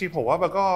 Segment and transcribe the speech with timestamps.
[0.00, 0.66] ริงๆผมว่ามันก็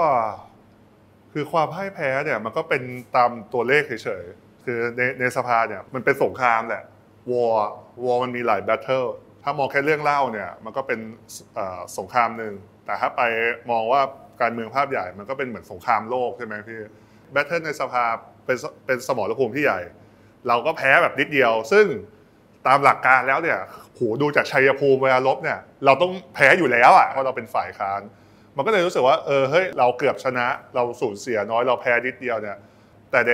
[1.33, 2.83] คือความพ่ายแพ้เนี่ย มันก็เป็น
[3.17, 3.93] ตามตัวเลขเฉ
[4.23, 6.85] ยๆคือในในสภาเนี่ยมันเป็นสงครามแหละ
[7.33, 9.05] war war มันมีหลาย battle
[9.43, 11.01] ถ้ามองแค่เรื่องเล่าเนี่ย มันก็เป็น
[11.99, 12.55] สงครามหนึ่ง
[12.87, 13.23] แต่ถ้าไป
[13.71, 14.01] มองว่า
[14.41, 16.81] การเมืองภาพใหญ่มันก็เป็นเหมือนสงครามโลกใช่ไหมพี่
[17.33, 18.05] battle ในสภา
[18.47, 19.81] เป็นเป็นสมรภูมิที่ใหญ่
[20.49, 21.87] เราก็แพ้แบบนิดเดียว ซึ่ง
[22.67, 23.59] ตามหลักการแล้วเนี่ย
[23.95, 28.01] โหดูจากชัยภูมิเวลารบเนี่ย เราต้องแพ้อยู่แล้วอะเพราะเราเป็นฝ่ายค้าน
[28.57, 32.59] มันก็เลยรู้สึกว่าเออเฮ้ยเราเกือบชนะ เราสูญเสียน้อยเราแพ้นิดเดียวเนี่ย
[33.11, 33.33] แต่ใน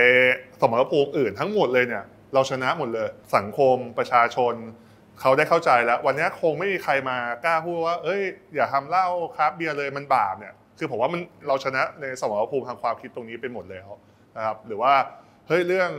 [0.61, 2.03] สมรภูมิอื่นทั้งหมดเลยเนี่ย
[2.33, 4.53] เราชนะหมดเลย สังคมประชาชน
[5.21, 8.21] เขาได้เข้าใจแล้ว วันนี้คงไม่มีใครมากล้าพูดว่า เอ้ย
[8.55, 9.07] อย่าทำเหล้า
[9.37, 13.87] craft เบียร์เลยมันบาปเนี่ยคือผมว่ามันเราชนะในสมรภูมิทางความคิดตรงนี้ไปหมดแล้ว
[14.37, 14.93] นะครับหรือว่า
[15.47, 15.91] เฮ้ยเรื่อง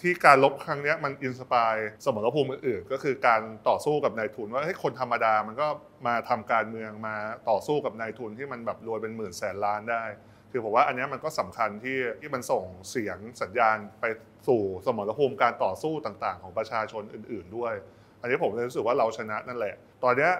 [0.00, 1.74] ที่การรบครั้งนี้มัน inspire
[2.04, 5.66] สมรภูมิอื่นๆก็คือการต่อสู้กับนายทุนว่าให้คนธรรมดามันก็
[6.06, 7.16] มาทำการเมืองมา
[7.50, 10.04] ต่อสู้กับนายทุนที่มันแบบรวยเป็นหมื่นแสนล้านได้
[10.50, 14.04] คือผมว่าอันนี้มันก็สำคัญที่ที่มันส่งเสียงสัญญาณไป
[14.48, 17.74] สู่สมรภูมิการต่อสู้ต่างๆ ของประชาชนอื่น ๆด้วย
[18.20, 20.30] อันนี้ผมเลยรู้สึกว่าเราชนะนั่นแหละ ตอนนี้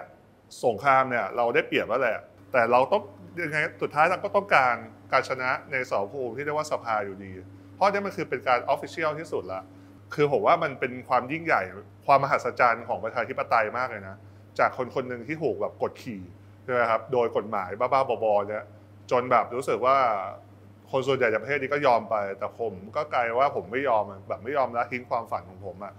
[0.65, 2.17] สงครามเนี่ยเราได้เปรียบแล้วแหละ
[2.53, 3.03] แต่เราต้อง
[3.43, 4.75] ยังไงสุดท้ายเราก็ต้องการ
[5.11, 7.33] การชนะในสมรภูมิที่เรียกว่าสภาอยู่ดี
[7.75, 9.61] เพราะนี่มันคือเป็นการออฟฟิเชียลที่สุดละ
[10.13, 11.61] คือผมว่ามันเป็นความยิ่งใหญ่
[12.05, 14.15] ความมหัศจรรย์ของประชาธิปไตยมากเลยนะ
[14.59, 16.21] จากคนคนหนึ่งที่ถูกแบบกดขี่
[16.63, 18.63] ใช่ไหมครับโดยกฎหมายบ้าๆบอๆเนี่ย
[19.11, 19.97] จนแบบรู้สึกว่า
[20.91, 25.93] คนส่วนใหญ่ในประเทศนี้ก็ยอมไป แต่ผมก็กลายว่าผมไม่ยอมแบบไม่ยอมละทิ้งความฝันของผมอะ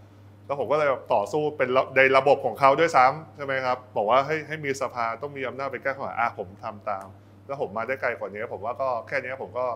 [0.47, 7.07] แล้วผมก็เลยต่อสู้เป็นในระบบของเขาด้วยซ้ำใช่ไหมครับบอกว่าให้ให้มีสภาต้องมีอำนาจไปแก้ข้อหาอะผมทำตาม
[7.47, 9.67] แล้วผมมาได้ไกลกว่านี้ผมว่าก็แค่นี้ผมก็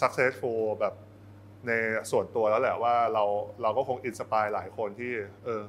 [0.00, 0.94] successful แบบ
[1.68, 1.72] ใน
[2.10, 3.24] ส่วนตัวแล้วแหละว่าเรา
[3.62, 5.12] เราก็คงอินสปายหลายคนที่
[5.44, 5.62] เออ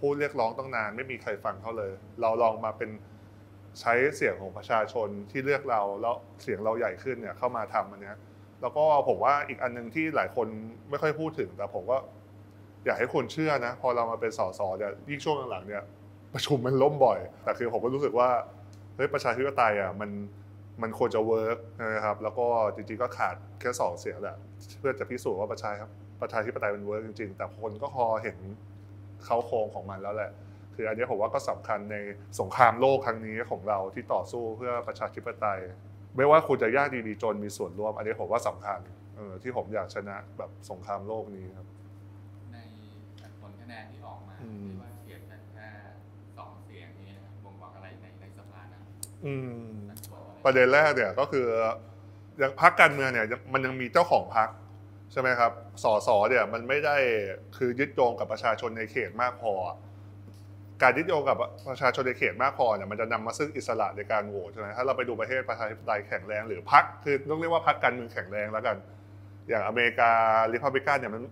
[0.00, 2.90] พูดเรียกร้องต้องนานไม่มีใครฟังเขาเลย เราลองมาเป็น
[3.80, 8.12] ใช้เสียงของประชาชนที่เลือกเราแล้วเสียงเราใหญ่ขึ้นเนี่ยเข้ามาทำอันนี้
[8.60, 10.46] แล้วก็ผมว่าอีกอันหนึ่งที่หลายคน
[10.90, 11.98] ไม่ค่อยพูดถึง แต่ผมก็
[12.84, 15.84] อยากให้คนเชื่อนะ พอเรามาเป็นสสเนี่ยยิ่งช่วงหลังๆเนี่ย
[16.34, 18.28] ประชุมมันล่มบ่อย แต่คือผมก็รู้สึกว่า
[18.96, 20.10] เฮ้ยประชาธิปไตยอะมัน
[20.82, 21.58] มันควรจะ work
[21.94, 24.36] นะครับแล้วก็จริงๆก็ขาดแค่สองเสียงแหละ
[24.78, 25.90] เพื่อจะพิสูจน์ว่าประชาครับ
[26.22, 28.38] ประชาธิปไตยมัน work จริงๆ แต่คนก็พอเห็น
[29.24, 30.30] เค้าโครงของมันแล้วแหละ
[30.74, 31.96] คืออันนี้ผมว่าก็สำคัญใน
[32.40, 35.60] สงครามโลกครั้งนี้ของเราที่ต่อสู้เพื่อประชาธิปไตย
[36.16, 38.80] ไม่ว่าคุณจะยากดีมีจนมีส่วนร่วม อันนี้ผมว่าสำคัญ
[39.16, 41.66] เออที่ผมอยากชนะแบบสงครามโลกนี้ครับ
[42.52, 42.56] ใน
[43.40, 45.68] ผลคะแนนที่ออกมาที่ว่าเขียนกันแค่
[46.38, 48.80] สองเสียงนี้นะครับบ่งบอกอะไรในในสภานะ
[49.26, 49.72] อืม
[50.44, 51.46] ประเด็นแรกเนี่ยก็คือ
[52.60, 54.48] พรรคการเมืองเนี่ยมันยังมีเจ้าของพรรค
[55.12, 56.96] ใช่ไหมครับ สสเนี่ยมันไม่ได้
[57.56, 59.52] คือยึดโยงกับประชาชนในเขตมากพอ
[60.82, 61.36] การยึดโยงกับ
[61.68, 68.76] ประชาชนในเขตมากพอเนี่ยมันจะนำมาซึ่งอิสระในการโหวตใช่ไหมถ้าเราไปดูประเทศประชาธิปไตยแข็งแรงหรือพรรคคือต้องเรียกว่าพรรคการเมืองแข็งแรงแล้วกัน
[69.48, 70.10] อย่างอเมริกา
[70.52, 71.22] รีพับลิกันเนี่ยมัน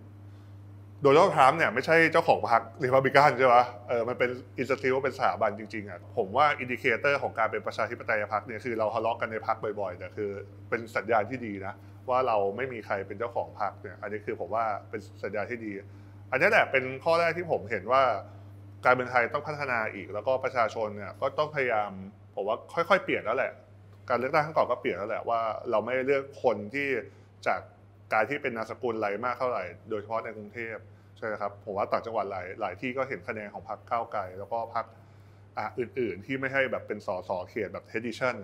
[1.03, 3.57] โดนัลด์ทรัมป์เนี่ยไม่ใช่เจ้าของพรรครีพับลิกันใช่ไหม
[3.89, 10.31] เออมันเป็น institute เป็นสถาบันจริงๆอะผมว่า indicator ของการเป็นประชาธิปไตยพรรคเนี่ยคือเราทะเลาะกันในพรรคบ่อยๆแต่คือ
[10.69, 11.75] เป็นสัญญาณที่ดีนะ
[12.09, 15.73] ว่าเราไม่มีใครเป็นเจ้าของพรรคเนี่ยอันนี้คือผมว่าเป็นสัญญาณที่ดี
[16.31, 18.03] อันนี้แหละเป็นข้อแรกที่ผมเห็นว่า
[18.85, 21.91] การเมืองไทยต้องพัฒนาอีก แล้วก็ประชาชนเนี่ยก็ต้องพยายาม
[22.35, 23.53] ผมว่าค่อยๆ เปลี่ยนแล้วแหละ
[24.09, 25.41] การเลือกตั้งครั้งก่อนก็เปลี่ยนแล้วแหละว่า
[25.71, 26.89] เราไม่เลือกคนที่
[27.47, 27.61] จาก
[28.13, 30.77] การที่เป็นนามสกุลไรมากเท่าไหร่ โดยเฉพาะในกรุงเทพ
[31.19, 34.87] ใช่ครับผมว่าต่างจังหวัดหลายหลายที่ก็เห็นคะแนนของพรรคก้าวไกลแล้วก็พรรค
[35.79, 38.35] อื่น ๆ ที่ไม่ให้แบบเป็นสสเขตแบบเฮดิชัน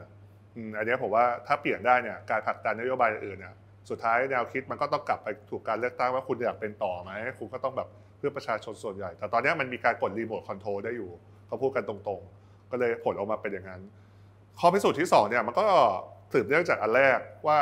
[0.78, 3.55] อันนี้ผมว่าถ้าเปลี่ยนได้เนี่ยการผลักดันนโยบายอื่นเนี่ย
[3.91, 7.88] สุดท้ายแนวคิดมันก็ต้องกลับไปถูกการเลือกตั้งว่าคุณอยากเป็นต่อไหมคุณก็ต้องแบบ
[8.19, 11.10] เพื่อประชาชนส่วนใหญ่ แต่ตอนนี้มันมีการกด remote control ได้อยู่
[11.47, 13.82] เขาพูดกันตรงๆ ก็เลยผลออกมาเป็นอย่างนั้น
[14.59, 15.66] ข้อพิสูจน์ที่2เนี่ยมันก็
[16.32, 17.58] สืบเนื่องจากอันแรกว่า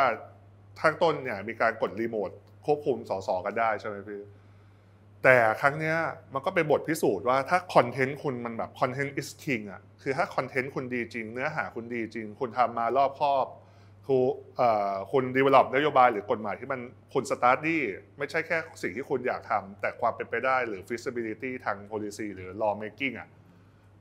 [0.80, 2.30] ทั้งต้นเนี่ยมีการกดรีโมท
[2.66, 4.22] ควบคุมสสกันได้ใช่ไหมพี่
[5.22, 5.96] แต่ครั้งเนี้ย
[6.34, 13.46] มันก็เป็นบทพิสูจน์ว่าถ้าคอนเทนต์คุณมันแบบคอนเทนต์ is king อะคือถ้าคอนเทนต์คุณดีจริง เนื้อหาคุณดีจริง คุณทำมารอบครอบ
[14.08, 14.22] คุณ
[15.12, 16.80] คุณ develop นโยบายหรือกฎหมายที่มัน
[17.12, 17.78] คุณ study
[18.18, 23.28] ไม่ใช่แค่สิ่งที่คุณอยากทำแต่ความเป็นไปได้หรือ feasibility ทาง policy หรือ law making อะ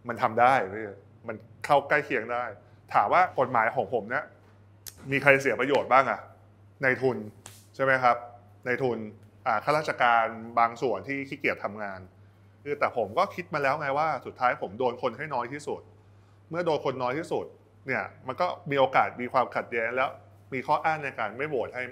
[0.07, 0.53] มันทำได้
[1.27, 1.35] มัน
[1.65, 2.43] เข้าใกล้เคียงได้
[2.93, 4.23] ถามว่ากฎหมายของผมเนี่ย
[5.11, 6.21] มีใครเสียประโยชน์บ้างอะ
[6.83, 7.17] ในทุน
[7.75, 8.17] ใช่ไหมครับ
[8.65, 8.97] ในทุน
[9.63, 10.25] ข้าราชการ
[10.59, 11.99] บางส่วนที่ขี้เกียจทำงาน
[12.63, 15.81] คือแต่ผมก็คิดมาแล้วไงว่าสุดท้ายผมโดนคนให้น้อยที่สุด
[16.49, 17.45] เมื่อโดนคนน้อยที่สุด
[17.87, 20.09] เนี่ยมันก็มีโอกาสมีความขัดแย้งแล้ว
[20.53, 21.83] มีข้ออ้างในการไม่โหวตให้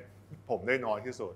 [0.49, 1.33] ผมได้น้อยที่สุด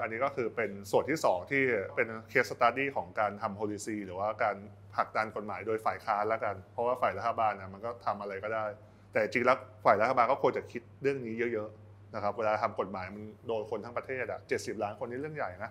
[0.00, 1.62] อันนี้ก็คือเป็นส่วนที่ 2 ที่
[1.96, 4.56] เป็นเคสสตัดดี้ของการทำ policy หรือว่าการ
[4.94, 8.64] ผลักดันกฎหมายโดยฝ่ายค้านแล้วกัน เพราะว่าฝ่ายรัฐบาลนะมันก็ทำอะไรก็ได้
[9.12, 11.83] แต่จริงแล้วฝ่ายรัฐบาลก็ควรจะคิดเรื่องนี้เยอะๆ
[12.14, 15.70] นะครับเวลาทำกฎหมายมันโดนคนทั้งประเทศอะเจ็ดสิบล้านคนนี่เรื่องใหญ่นะ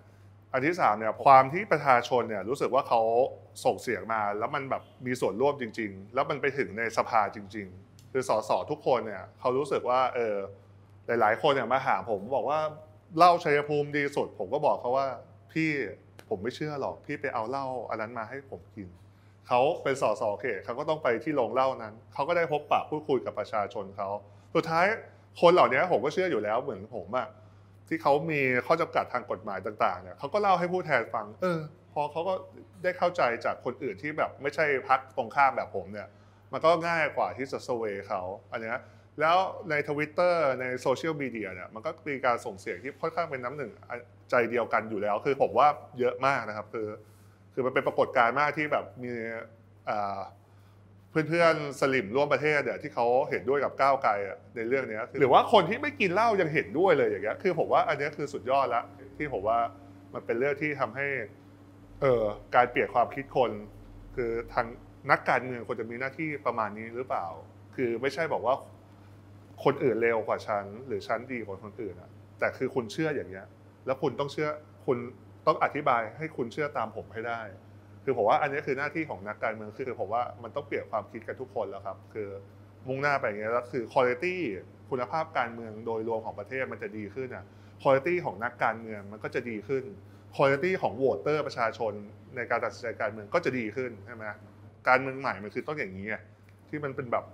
[0.53, 3.01] อันที่สามเนี่ยความที่ประชาชนเนี่ยรู้สึกว่าเขา
[3.65, 10.35] ส่งเสียงมา แล้วมันแบบมีส่วนร่วมจริง ๆ แล้วมันไปถึงในสภาจริง ๆ คือสสทุกคนเนี่ยเขารู้สึกว่าเออ
[11.07, 12.59] หลาย ๆ คนเนี่ยมาหาผมบอกว่า
[13.17, 15.07] เหล้าชัยภูมิดีสุด ผมก็บอกเขาว่า
[15.51, 15.69] พี่
[16.29, 18.87] ผมไม่เชื่อหรอกพี่ไปเอาเหล้าอันนั้นมาให้ผมกิน
[19.47, 24.09] เขาเป็นสสเขตเขาก็ต้องไปที่โรงเหล้านั้นเขาก็ได้พบปะพูดคุยกับประชาชนเขา
[24.55, 24.85] สุดท้าย
[25.41, 27.27] คนเหล่านี้ผมก็เชื่ออยู่แล้วเหมือนผมอะ
[27.87, 31.59] ที่เขามีข้อจำกัดทางกฎหมายต่างๆเนี่ยเขาก็เล่าให้ผู้แทนฟัง เออ
[31.93, 32.33] พอเขาก็
[32.83, 36.07] ได้เข้าใจจากคนอื่นที่แบบไม่ใช่พักตรงข้ามแบบผมเนี่ย
[36.51, 38.21] มันก็ง่ายกว่าที่จะสเวเขา
[38.51, 38.77] อันเนี้ย
[39.19, 39.37] แล้ว
[39.69, 43.71] ในทวิตเตอร์ในโซเชียลมีเดียเนี่ยมันก็มีการส่งเสียงที่ค่อนข้างเป็นน้ำหนึ่ง
[44.29, 45.67] ใจเดียวกันอยู่แล้ว คือผมว่า
[45.99, 46.87] เยอะมากนะครับ คือ
[47.53, 49.13] คือมันเป็นปรากฏการณ์มากที่แบบมี
[49.89, 50.19] อ่า
[51.27, 54.11] เพื่อนๆสลิมร่วมประเทศเนี่ยที่เขาเห็นด้วยกับก้าวไกล
[54.55, 58.83] ในเรื่องนี้หรือว่าคนที่ไม่กินเหล้ายังเห็นด้วยเลยอย่างเงี้ยคือผมว่าอันนี้คือสุดยอดละ
[59.17, 59.59] ที่ผมว่า
[60.13, 61.07] มันเป็นเรื่องที่ทำให้
[62.01, 62.23] เออ
[62.55, 63.51] การเปลี่ยนความคิดคน
[64.15, 64.67] คือทาง
[65.11, 67.25] นักการเมืองควรจะมีหน้าที่ประมาณนี้หรือเปล่า
[67.75, 68.55] คือไม่ใช่บอกว่า
[69.63, 72.09] คนอื่นเร็วกว่าฉัน หรือฉันดีกว่าคนอื่นอะ
[72.39, 73.45] แต่คือคุณเชื่ออย่างเงี้ย
[73.85, 74.49] แล้วคุณต้องเชื่อ
[74.85, 74.97] คุณ
[75.47, 77.41] ต้องอธิบายให้คุณเชื่อตามผมให้ได้
[78.03, 82.29] คือผมว่าอันนี้คือหน้าที่ของนักการเมืองคือผมว่ามันต้องเปลี่ยนความคิดกันทุกคนแล้วครับ คือ
[82.87, 84.25] มุ่งหน้าไปอย่างเงี้ยแล้วคือคุณภาพ
[84.89, 87.45] คุณภาพการเมืองโดยรวมของประเทศมันจะดีขึ้นอะ
[87.83, 89.83] คุณภาพของนักการเมืองมันก็จะดีขึ้น
[90.35, 91.93] คุณภาพของโหวตเตอร์ประชาชน
[92.35, 94.25] ในการตัดสินใจการเมืองก็จะดีขึ้นใช่ไหม
[94.87, 96.07] การเมืองใหม่มันคือต้องอย่างนี้
[96.69, 97.25] ที่มันเป็นแบบ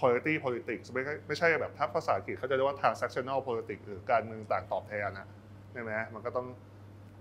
[0.00, 5.26] quality politics ไม่ไม่ใช่แบบถ้าภาษาอังกฤษเขาจะเรียกว่า transactional politics หรือการเมืองต่างตอบแทนนะ
[5.72, 6.46] ใช่ไหมมันก็ต้อง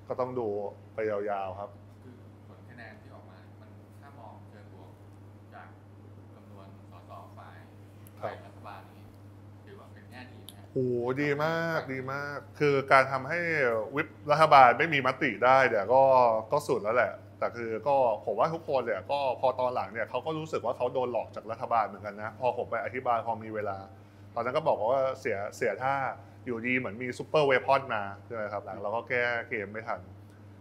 [0.08, 0.48] ก็ต้องดู
[0.94, 1.70] ไปยาวๆครับ
[2.04, 2.16] คือ
[2.48, 3.70] ผลคะแนนที่ออกมา มัน
[4.02, 4.92] ถ้ามองเชิงบวก
[5.56, 5.70] จาก
[6.36, 7.70] จำนวนสสฝ่าย ครับ
[8.22, 9.04] ฝ่ายรัฐบาลนี้
[9.66, 13.40] ถือว่าเป็นแง่ดีไหมครับโอ้โหดีมากดีมาก คือการทำให้
[13.96, 16.04] วิปรัฐบาลไม่มีมติได้เนี่ยก็
[16.52, 23.78] ก็สุดแล้วแหละ แต่คือก็ผมว่าทุกคนเนี่ยก็พอตอนหลังเนี่ยเขาก็รู้สึกว่าเขาโดนหลอกจากรัฐบาลเหมือนกันนะ พอผมไปอธิบายพอมีเวลา
[24.34, 25.96] ตอนนั้นก็บอกว่าเสียเสียท่า
[26.46, 30.00] อยู่ดีเหมือนมีซูเปอร์เวพอนมาใช่ไหมครับหลังเราก็แก้เกมไม่ทัน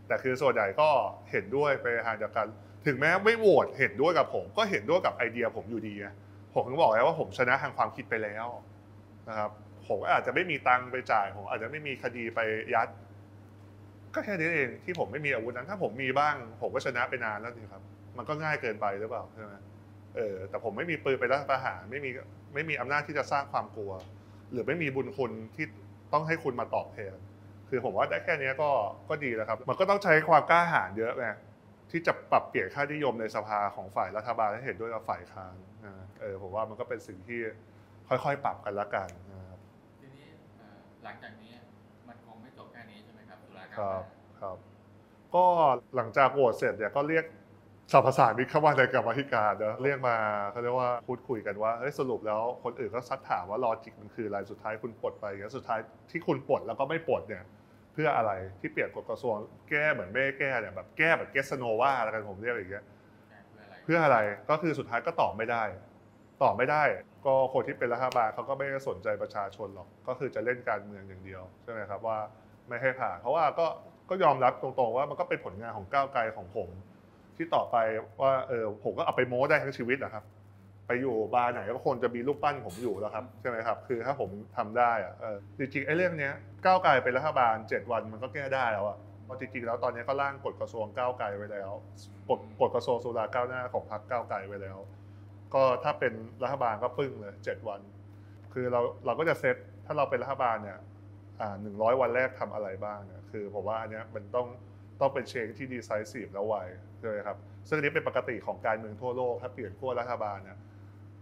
[0.07, 0.89] แต่คือส่วนใหญ่ก็
[1.31, 2.47] เห็นด้วยไปทางเดียวกัน
[2.87, 6.09] ถึงแม้ไม่โหวตเห็นด้วยกับผม ก็เห็นด้วยกับไอเดียผมอยู่ดีไง
[6.57, 8.47] ผมถึงบอกแล้วว่าผมชนะทางความคิดไปแล้ว
[9.29, 9.51] นะครับ
[9.87, 12.41] ผมก็อาจจะไม่มีตังค์ไปจ่ายผมอาจจะไม่มีคดีไป
[12.75, 12.89] ยัด
[14.15, 17.83] ก็แค่นี้เองที่ผมไม่มีอาวุธนั้นถ้าผมมีบ้าง ผมก็ชนะไปนานแล้วนี่ครับ
[18.17, 19.55] มันก็ง่ายเกินไปหรือเปล่าใช่ไหม
[20.17, 22.11] เออแต่ผมไม่มีปืนไปรัฐประหารไม่มี
[22.55, 23.93] ไม่มีอำนาจที่จะสร้างความกลัว
[24.53, 25.67] หรือไม่มีบุญคุณที่
[26.13, 27.17] ต้องให้คุณมาตอบแทน
[27.69, 28.71] คือผมว่าได้แค่นี้ก็
[29.09, 31.29] ก็ดีแล้วครับ มันก็ต้องใช้ความกล้าหาญเยอะไง
[31.91, 35.55] ที่จะปรับเปลี่ยนค่านิยมในสภาของฝ่ายรัฐบาลให้เห็นด้วยกับฝ่ายค้าน
[36.21, 37.41] เออผมว่ามันก็เป็นสิ่งที่
[38.09, 39.61] ค่อยๆ ปรับกันละกันนะครับ
[40.01, 40.27] ทีนี้
[40.59, 41.53] เอ่อหลังจากนี้
[42.09, 44.03] มันคงไม่จบแค่นี้ใช่ไหมครับตุลาการครับ
[44.41, 44.57] ครับ
[45.35, 45.45] ก็
[45.97, 47.25] หลังจากโหวตเสร็จเนี่ยก็เรียก
[47.93, 50.17] สรรพสามิตเข้ามาในกรรมาธิการเนอะเรียกมา
[50.51, 55.79] เขาเรียกว่าพูดคุยกันว่าเฮ้ยสรุปแล้วคนอื่นก็ซักถามว่าลอจิกมันคืออะไรสุดท้ายคุณปลดไปอย่างเงี้ยสุดท้าย
[56.11, 57.45] ที่คุณปลดแล้วก็ไม่ปลดเนี่ย
[57.93, 59.37] เพื่ออะไรที่เปลี่ยนกฎกระทรวง
[59.69, 62.85] แก้เหมือนไม่ได้แก้เนี่ยแบบแก้แบบเกสโนวาอะไรกันผมเรียกอย่างเงี้ย
[63.87, 64.19] เพื่ออะไร
[64.51, 65.65] ก็คือสุดท้ายก็ตอบไม่ได้
[66.43, 66.83] ตอบไม่ได้
[67.27, 72.19] ก็คนที่เป็นรัฐบาลเขาก็ไม่สนใจประชาชนหรอกก็คือจะเล่นการเมืองอย่างเดียวใช่ไหมครับว่า
[72.69, 73.67] ไม่ให้ผ่านเพราะว่าก็
[74.11, 76.69] ก็ยอมรับตรงๆว่ามันก็เป็นผลงานของก้าวไกลของผม
[77.37, 77.77] ที่ต่อไป
[78.23, 80.25] ว่าเออผมก็เอาไปโม้ได้ทั้งชีวิตนะครับ
[80.87, 85.15] ไปอยู่บาร์ไหนก็คนจะมีรูปปั้นผมอยู่แล้วครับใช่ไหมครับคือถ้าผมทำได้อะ
[85.59, 86.33] จริงๆไอ้เรื่องเนี้ย
[86.65, 91.71] ก้าวไกลเป็นรัฐบาล 7 วันมันก็แก้ได้แล้วอะ เพราะจริงๆแล้วตอนนี้ก็ร่างกฎกระทรวงก้าวไกลไว้แล้ว
[92.31, 94.79] กฎกฎกระทรวงสุราก้าวหน้าของพรรคก้าวไกลไว้แล้ว
[95.55, 97.81] ก็ถ้าเป็นรัฐบาลก็ปึ้งเลย7วัน
[98.53, 99.57] คือเราเราก็จะเซต
[99.87, 100.79] ถ้าเราเป็นรัฐบาลเนี่ย
[101.63, 104.47] หนึ่งร้อยวันแรกทำอะไรบ้างเนี่ยคือผมว่าอันเนี้ยมันต้อง
[105.01, 106.55] ต้องเป็นเชงที่ดีไซซีแล้วไว
[106.99, 107.37] ใช่ไหมครับ
[107.69, 110.59] ซึ่งนี้เป็นปกติของการเมืองทั่วโลกถ้าเปลี่ยนขั้วรัฐบาลเนี่ย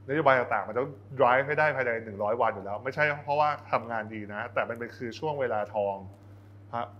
[0.08, 0.88] นโยบายต่างๆ มันต้อง
[1.20, 5.96] drive ให้ได้ภายใน 100 วันอยู่แล้ว ไม่ใช่เพราะว่าทำงานดีนะ แต่มันเป็นคือช่วงเวลาทอง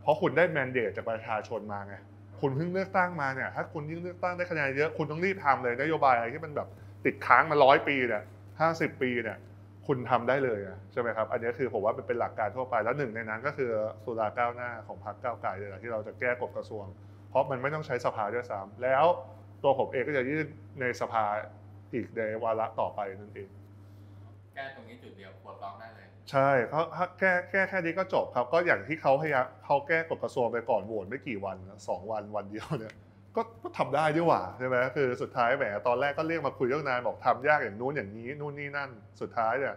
[0.03, 1.95] เพราะคุณได้แมนเดตจากประชาชนมาไง
[2.41, 6.69] คุณเพิ่งเลือกตั้งมาเนี่ยถ้าคุณยิ่งเลือกตั้งได้คะแนนเยอะคุณต้องรีบทำเลยนโยบายอะไรที่มันแบบ
[7.05, 8.23] ติดค้างมาร้อยปีเนี่ย
[8.61, 9.39] ห้าสิบปีเนี่ย
[9.87, 10.61] คุณทำได้เลย
[10.93, 13.71] ใช่ไหมครับ อันนี้คือผมว่าเป็นเป็นหลักการทั่วไปแล้วหนึ่งในนั้นก็คือ
[14.05, 16.85] สุราก้าวหน้าของพรรคก้าวไกลเลยที่เราจะแก้กฎกระทรวง
[17.31, 19.05] เพราะมันไม่ต้องใช้สภาด้วยซ้ำแล้ว
[19.63, 20.47] ตัวผมเองก็จะยื่น
[20.81, 21.25] ในสภา
[21.95, 23.49] อีกในวาระต่อไปนั่นเอง
[24.55, 26.83] แก้ตรงนี้จุดเดียวปลดล็อกได้เลยใช่เขา
[27.19, 31.57] แก้แก้แค่นี้ก็จบครับก็อย่างที่เขาพยายามเขาแก้กฎกระทรวงไปก่อนโหวตไม่กี่วัน
[31.89, 32.95] สองวันวันเดียวเนี่ย
[33.37, 39.75] ก็ก็ทำได้ด้วยว่ะใช่ไหมคือสุดท้ายแหมตอนแรกก็เรียกมาคุยเรื่องนานบอกทำยากอย่างนู้นอย่างนี้นู่นนี่นั่นสุดท้ายเนี่ย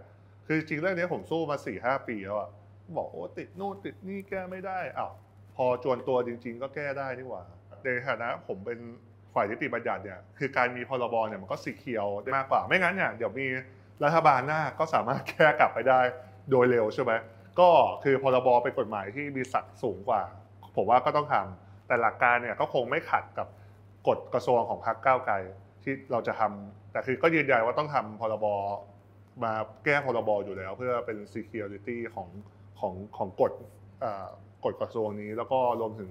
[0.47, 2.49] คือจริงเรื่องนี้ผมสู้มาสี่ห้าปีแล้วอะ
[2.97, 5.11] บอกโอ้ติดนู่นติดนี่แก้ไม่ได้อ้าว
[5.55, 7.43] พอจวนตัวจริง ๆ ก็แก้ได้นี่หว่า
[7.83, 8.79] ในฐานะผมเป็น
[9.33, 13.47] ฝ่ายนิติบัญญัติเนี่ยคือการมีพรบเนี่ยมันก็สีเขียวได้มากกว่าไม่งั้นเนี่ยเดี๋ยวมี
[14.03, 16.01] รัฐบาลหน้าก็สามารถแก้กลับไปได้
[16.51, 17.11] โดยเร็วใช่ไหม
[17.59, 17.69] ก็
[18.03, 20.21] คือพรบเป็นกฎหมายที่มีศักดิ์สูงกว่า
[20.75, 23.47] ผมว่าก็ต้องทำแต่หลักการเนี่ยก็คงไม่ขัดกับ
[24.07, 25.35] กฎกระทรวงของพรรคก้าวไกล
[25.83, 28.45] ที่เราจะทำแต่คือก็ยืนยันว่าต้องทำพรบ
[29.43, 29.53] มา
[29.85, 32.29] แก้พรบอยู่แล้ว เพื่อเป็น security ของ
[32.79, 33.51] ของของกฎ
[34.65, 36.09] กฎกระทรวงนี้ แล้วก็รวมถึง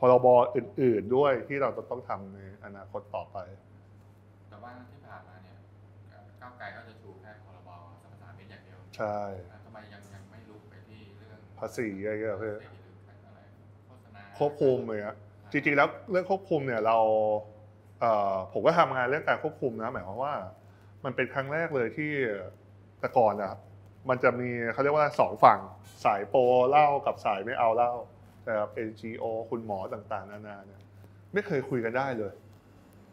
[0.00, 3.36] พรบอื่น ๆ ด้วยที่เราจะต้องทำในอนาคตต่อไป
[8.98, 13.40] ใช่แล้วทำไมยังยังไม่ลุกไปที่เรื่องภาษีอะไรเงี้ยเพื่อภาษีหรืออะไร
[13.86, 15.14] โฆษณาควบคุมเลยอะ
[15.52, 16.98] จริงๆแล้วเรื่องควบคุมเนี่ยเรา
[18.00, 20.34] เอ่อผมก็ทำงานเรื่องการควบคุมนะหมายความว่า
[21.04, 22.12] มันเป็นครั้งแรกเลยที่
[23.00, 23.54] แต่ก่อนอะ
[24.08, 25.60] มันจะมีเขาเรียกว่าสองฝั่ง
[26.04, 26.40] สายโปร
[26.70, 27.92] เหล้ากับสายไม่เอาเหล้า
[28.44, 30.80] แต่แบบ NGO คุณหมอต่างๆ นานาเนี่ย
[31.32, 32.32] ไม่เคยคุยกันได้เลย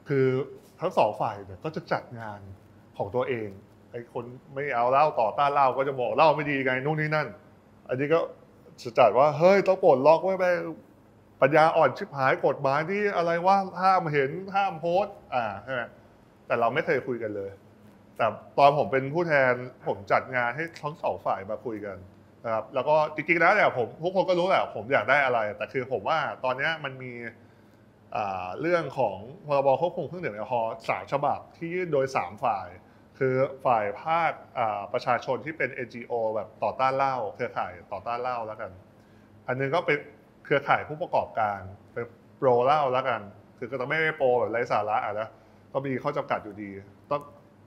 [0.07, 0.27] คือ
[0.79, 2.39] ทั้งสองฝ่ายเนี่ยก็จะจัดงาน
[2.97, 3.49] ของตัวเอง
[3.95, 4.25] ไอ้คน
[4.55, 7.27] ไม่เอาเหล้าต่อต้านเหล้าก็จะบอกเหล้าไม่ดีไงนู่นนี่นั่น
[7.87, 8.19] อันนี้ก็
[8.81, 10.45] จะจัดว่าเฮ้ยต้องปลดล็อกไว้ไป
[11.41, 15.81] ปัญญาอ่อนชิบหายกฎหมายที่อะไรว่าห้ามเห็นห้ามโพสอ่าใช่ไหม
[16.47, 17.49] แต่เราไม่เคยคุยกันเลย
[18.17, 18.25] แต่
[18.57, 19.53] ตอนผมเป็นผู้แทน
[19.87, 21.97] ผมจัดงานให้ทั้งสองฝ่ายมาคุยกัน
[22.45, 27.13] นะครับแล้วก็จริงๆแล้วเนี่ยผมทุกคนก็รู้แหละผมอยากได้อะไร แต่คือผมว่าตอนนี้มันมี
[28.61, 32.67] เรื่องของพรบควบคุมเครื่องดื่มแอลกอฮอล์สามฉบับที่ยื่นโดยสามฝ่าย
[33.17, 34.31] คือฝ่ายภาค
[34.93, 38.72] ประชาชนที่เป็น NGO แบบต่อต้านเหล้าเครือข่ายต่อต้านเหล้าแล้วกัน
[39.48, 39.98] อันหนึงก็เป็น
[40.45, 41.60] เครือข่ายผู้ประกอบการ
[41.93, 42.05] เป็น
[42.38, 43.22] โปรเหล้าแล้วกัน
[43.57, 45.29] คือก็ต้องไม่ได้โปรแบบไร้สาระอะนะ
[45.74, 46.72] ก็มีข้อจำกัดอยู่ดี
[47.12, 47.22] ต้อง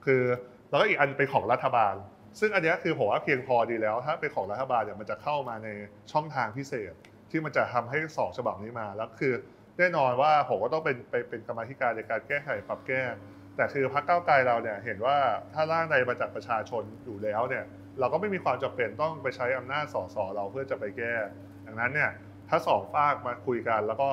[0.05, 0.23] คือ
[0.69, 1.95] แล้วก็อีกอันเป็นของรัฐบาล
[2.39, 5.69] ซึ่งอันนี้คือผมว่าเพียงพอดีแล้ว ถ้าเป็นของรัฐบาลเนี่ยมันจะเข้ามาใน
[6.11, 6.93] ช่องทางพิเศษ
[7.31, 9.33] ที่มันจะทำให้สองฉบับนี้มาแล้วคือ
[9.77, 13.01] แน่นอนว่าผมก็ต้องเป็นไปเป็นกรรมธิการในการแก้ไขปรับแก้
[13.59, 15.17] แต่คือพรรคก้าวไกลเราเนี่ยเห็นว่า
[15.53, 17.63] ถ้าร่างใดมาจากประชาชนอยู่แล้วเนี่ย
[17.99, 21.13] เราก็ไม่มีความจำเป็นต้องไปใช้อำนาจสสเราเพื่อจะไปแก้
[21.65, 22.11] ดังนั้นเนี่ย
[22.49, 24.09] ถ้าสองฝากมาคุยกันแล้วก็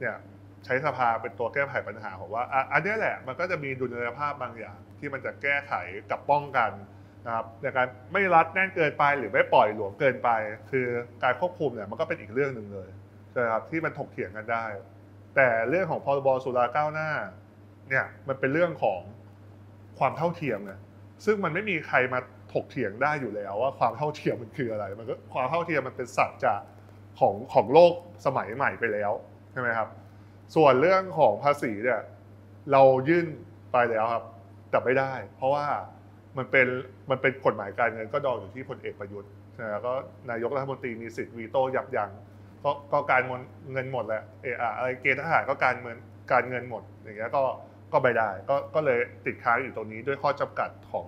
[0.00, 0.16] เนี่ย
[0.64, 5.72] ใช้สภาเป็นตัวแก้ไขปัญหาผมว่าอ,อันนี้แหละมันก็จะมีดุลยภาพบางอย่าง ที่มันจะแก้ไข
[6.10, 6.70] กับป้องกัน
[7.26, 10.30] นะครับในการไม่รัดแน่นเกินไปหรือไม่ปล่อยหลวมเกินไป
[10.70, 10.86] คือ
[11.24, 12.88] การควบคุมเนี่ยมันก็เป็นอีกเรื่องหนึ่งเลย
[13.36, 14.64] นะครับที่มันถกเถียงกันได้
[15.36, 17.10] แต่เรื่องของพรบสุราก้าวหน้า
[17.88, 19.00] เนี่ยมันเป็นเรื่องของ
[19.98, 20.72] ความเท่าเทียมไง
[21.24, 22.18] ซึ่งมันไม่มีใครมา
[22.52, 26.54] ถกเถียงได้อยู่แล้วว่าความเท่าเทียมมันคืออะไร มันก็ความเท่าเทียมมันเป็นสัจจะ
[27.20, 27.92] ของของโลก
[28.26, 29.12] สมัยใหม่ไปแล้ว
[29.52, 29.88] ใช่ไหมครับ
[30.54, 32.00] ส่วนเรื่องของภาษีเนี่ย
[32.72, 33.26] เรายื่น
[33.72, 34.24] ไปแล้วครับ
[34.70, 35.66] แต่ไม่ได้ เพราะว่า
[36.36, 36.66] มันเป็น
[37.10, 39.30] มันเป็นกฎหมายการเงินก็ดองอยู่ที่พลเอกประยุทธ์
[39.60, 39.92] นะก็
[40.30, 42.10] นายกรัฐมนตรีมีสิทธิ์วีโต้ยับยั้ง
[42.64, 43.42] ก็ก็การเงิน
[43.72, 45.96] เงินหมดแหละเอออะไรเกณฑ์ทหารก็การเงิน
[46.32, 47.42] การเงินหมดอย่างเงี้ยก็
[47.92, 51.06] ก็ไม่ได้ก็ก็เลยติดค้างอยู่ตรงนี้ด้วยข้อจำกัดของ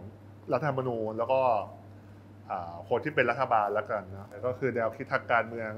[0.52, 1.40] รัฐธรรมนูญ แล้วก็
[2.50, 5.70] อ่าคนที่เป็นรัฐบาลแล้วกันนะก็คือแนวคิดทางการเมือง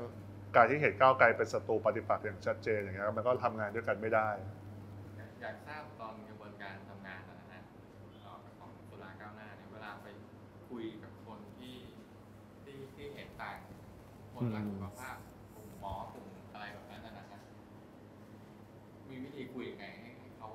[0.57, 4.29] การที่เห็นก้าวไกลเป็นศัตรูปฏิปักษ์อย่างชัดเจนอย่างเงี้ยมันก็ทำงานด้วยกันไม่ได้
[5.41, 7.61] อยากทราบตอนกระบวนการทำงานนะฮะ
[8.23, 10.07] เอ่อของสุราก้าวหน้าเนี่ยเวลาไป
[10.69, 11.77] คุยกับคนที่
[12.65, 13.57] ที่ที่เห็นต่าง
[14.33, 15.17] คนรักสุขภาพ
[15.55, 17.41] กลุ่มหมอกลุ่มอะไรแบบนั้นนะนะฮะ
[19.09, 20.49] มีวิธีคุยยังไงให้ให้เขา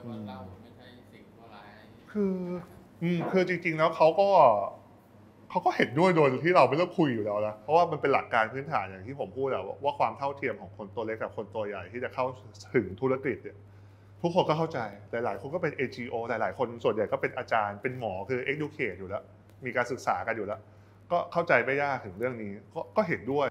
[0.00, 1.68] เห็นด้วยว่าเหล้าไม่ใช่สิ่งชั่วร้าย
[2.12, 2.34] คือ
[3.02, 4.28] อืมคือจริง ๆ แล้วเขาก็
[5.50, 12.24] เขาก็เห็นด้วยโดยที่เราไม่ต้องคุยอยู่แล้วนะเพราะว่ามันเป็นหลักการพื้นฐานอย่างที่ผมพูดแหละว่าว่าความเท่าเทียมของคนตัวเล็กกับคนตัวใหญ่ที่จะเข้า
[12.74, 13.56] ถึงธุรกิจเนี่ย
[14.22, 14.78] ทุกคนก็เข้าใจ
[15.10, 19.22] หลายๆคนก็เป็น NGO หลายๆ คนส่วนใหญ่ก็เป็นอาจารย์เป็นหมอคือ educate อยู่แล้ว
[19.64, 20.60] มีการศึกษากันอยู่แล้ว
[21.12, 22.52] ก็เข้าใจไม่ยากถึงเรื่องนี้
[22.96, 23.46] ก็เห็นด้วย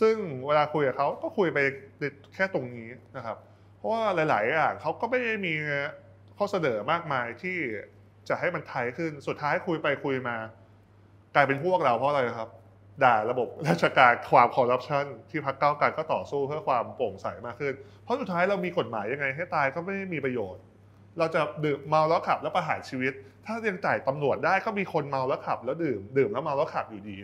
[0.00, 1.58] ซึ่งเวลาคุยกับเขาก็คุยไป
[2.34, 3.36] แค่ตรงนี้นะครับ
[3.78, 5.54] เพราะว่าหลายๆอย่างเขาก็ไม่ได้มี
[6.36, 7.58] ข้อเสนอมากมายที่
[8.28, 10.36] จะให้มันไทยขึ้นสุดท้ายคุยไปคุยมา
[11.34, 12.50] กลายเป็นพวกเราเพราะอะไรครับ
[13.04, 20.62] ด่าระบบราชการความคอร์รัปชันที่พักเก้าวไกลก็ต่อสู้เพื่อความโปร่งใสมากขึ้น เพราะสุดท้ายเรามีกฎหมายยังไงให้ตายก็ไม่มีประโยชน์
[21.18, 23.12] เราจะดื่มเมาแล้วขับแล้วประหารชีวิต
[23.46, 27.16] ถ้ายังจ่ายตำรวจได้ก็มีคนเมาแล้วขับ แล้วดื่มดื่มแล้วเมาแล้วขับอยู่ดี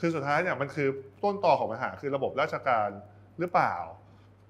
[0.00, 0.88] คือสุดท้ายเนี่ยมันคือ
[1.22, 2.88] ต้นตอของปัญหาคือระบบราชการ
[3.38, 3.74] หรือเปล่า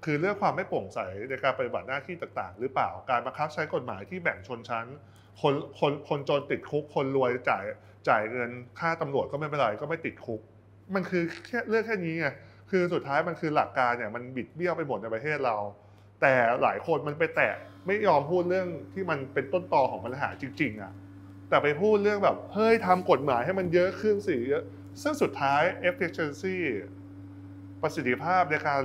[0.04, 4.86] คือเรื่องความไม่โปร่งใสในการปฏิบัติหน้าที่ต่างๆ หรือเปล่าการบังคับใช้กฎหมายที่แบ่งชนชั้น
[5.40, 7.64] คนคนคนจนติดคุก คนรวยจ่าย
[8.08, 10.40] จ่ายเงินค่าตำรวจก็ไม่เป็นไรก็ไม่ติดคุก
[10.94, 12.26] มันคือแค่เรื่องแค่นี้ไง
[12.70, 15.56] คือสุดท้ายมันคือหลักการเนี่ยมันบิดเบี้ยวไปหมดในประเทศเรา
[16.20, 17.54] แต่หลายคนมันไปแตะ
[17.86, 20.92] ไม่ยอมพูดเรื่องที่มันเป็นต้นตอของปัญหาจริงๆอะ
[21.48, 24.62] แต่ไปพูดเรื่องแบบเฮ้ยทำกฎหมายให้มันเยอะขึ้นสิเยอะ
[25.02, 26.56] ซึ่งสุดท้าย efficiency
[27.82, 28.82] ประสิทธิภาพในการ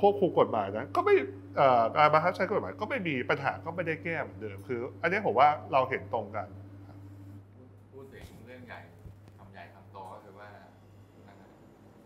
[0.00, 1.14] ควบคุมกฎหมายนั้นก็ไม่
[1.56, 6.46] เอ่อการบังคับใช้กฎหมายก็ไม่มีปัญหาก็ไม่ได้แก้เหมือนเดิมคือ อันนี้ผมว่าเราเห็นตรงกัน
[7.54, 8.80] พูดพูดถึงเรื่องใหญ่
[9.38, 10.48] คำใหญ่คำโตก็คือว่า
[11.26, 11.50] นั่นน่ะ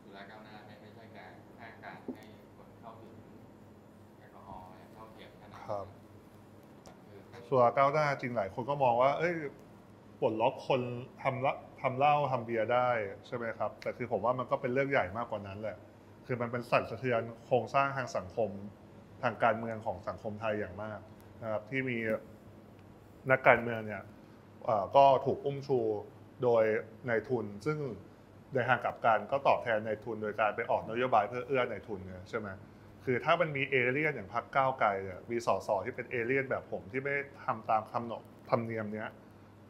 [0.02, 2.24] สุราก้าวหน้าไม่ไม่ใช่การแค่การให้
[2.56, 3.14] คนเข้าถึง
[4.18, 5.86] แอลกอฮอล์เนี่ยเท่าเทียมขนาดครับ
[7.08, 9.34] คือส่วนก้าวหน้าจริงหลายคนก็มองว่า เอ้ย
[10.20, 10.80] ปลดล็อกคน
[11.22, 12.88] ทำละทำเหล้าทำเบียร์ได้
[13.26, 15.76] ใช่ไหมครับ แต่คือผมว่ามันก็เป็นเรื่องใหญ่มากกว่านั้นแหละ
[16.26, 18.50] คือมันเป็นสั่นสะเทือนโครงสร้างทางสังคม
[19.22, 21.00] ทางการเมืองของสังคมไทยอย่างมาก
[21.42, 21.98] นะครับที่มี
[23.30, 24.02] นักการเมืองเนี่ย
[24.96, 25.78] ก็ถูกอุ้มชู
[26.42, 26.64] โดย
[27.08, 27.78] นายทุน ซึ่ง
[28.54, 32.48] ในทางกลับกันก็ตอบแทนนายทุน โดยการไปออกนโยบายเพื่อเอื้อนายทุนเนี่ยใช่ไหม
[33.04, 37.14] คือถ้ามันมีเอเลี่ยนอย่างพรรคก้าวไกลเนี่ยมีสสที่เป็นเอเลี่ยนแบบผมที่ไม่
[37.44, 39.08] ทำตามคำนบธรรมเนียมเนี้ย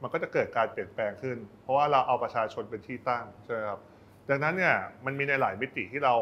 [0.02, 3.80] มันก็จะเกิดการเปลี่ยนแปลงขึ้น เพราะว่าเราเอาประชาชนเป็นที่ตั้งใช่ไหมครับ
[4.30, 6.14] ดังนั้นเนี่ยมันมีในหลายมิติที่เรา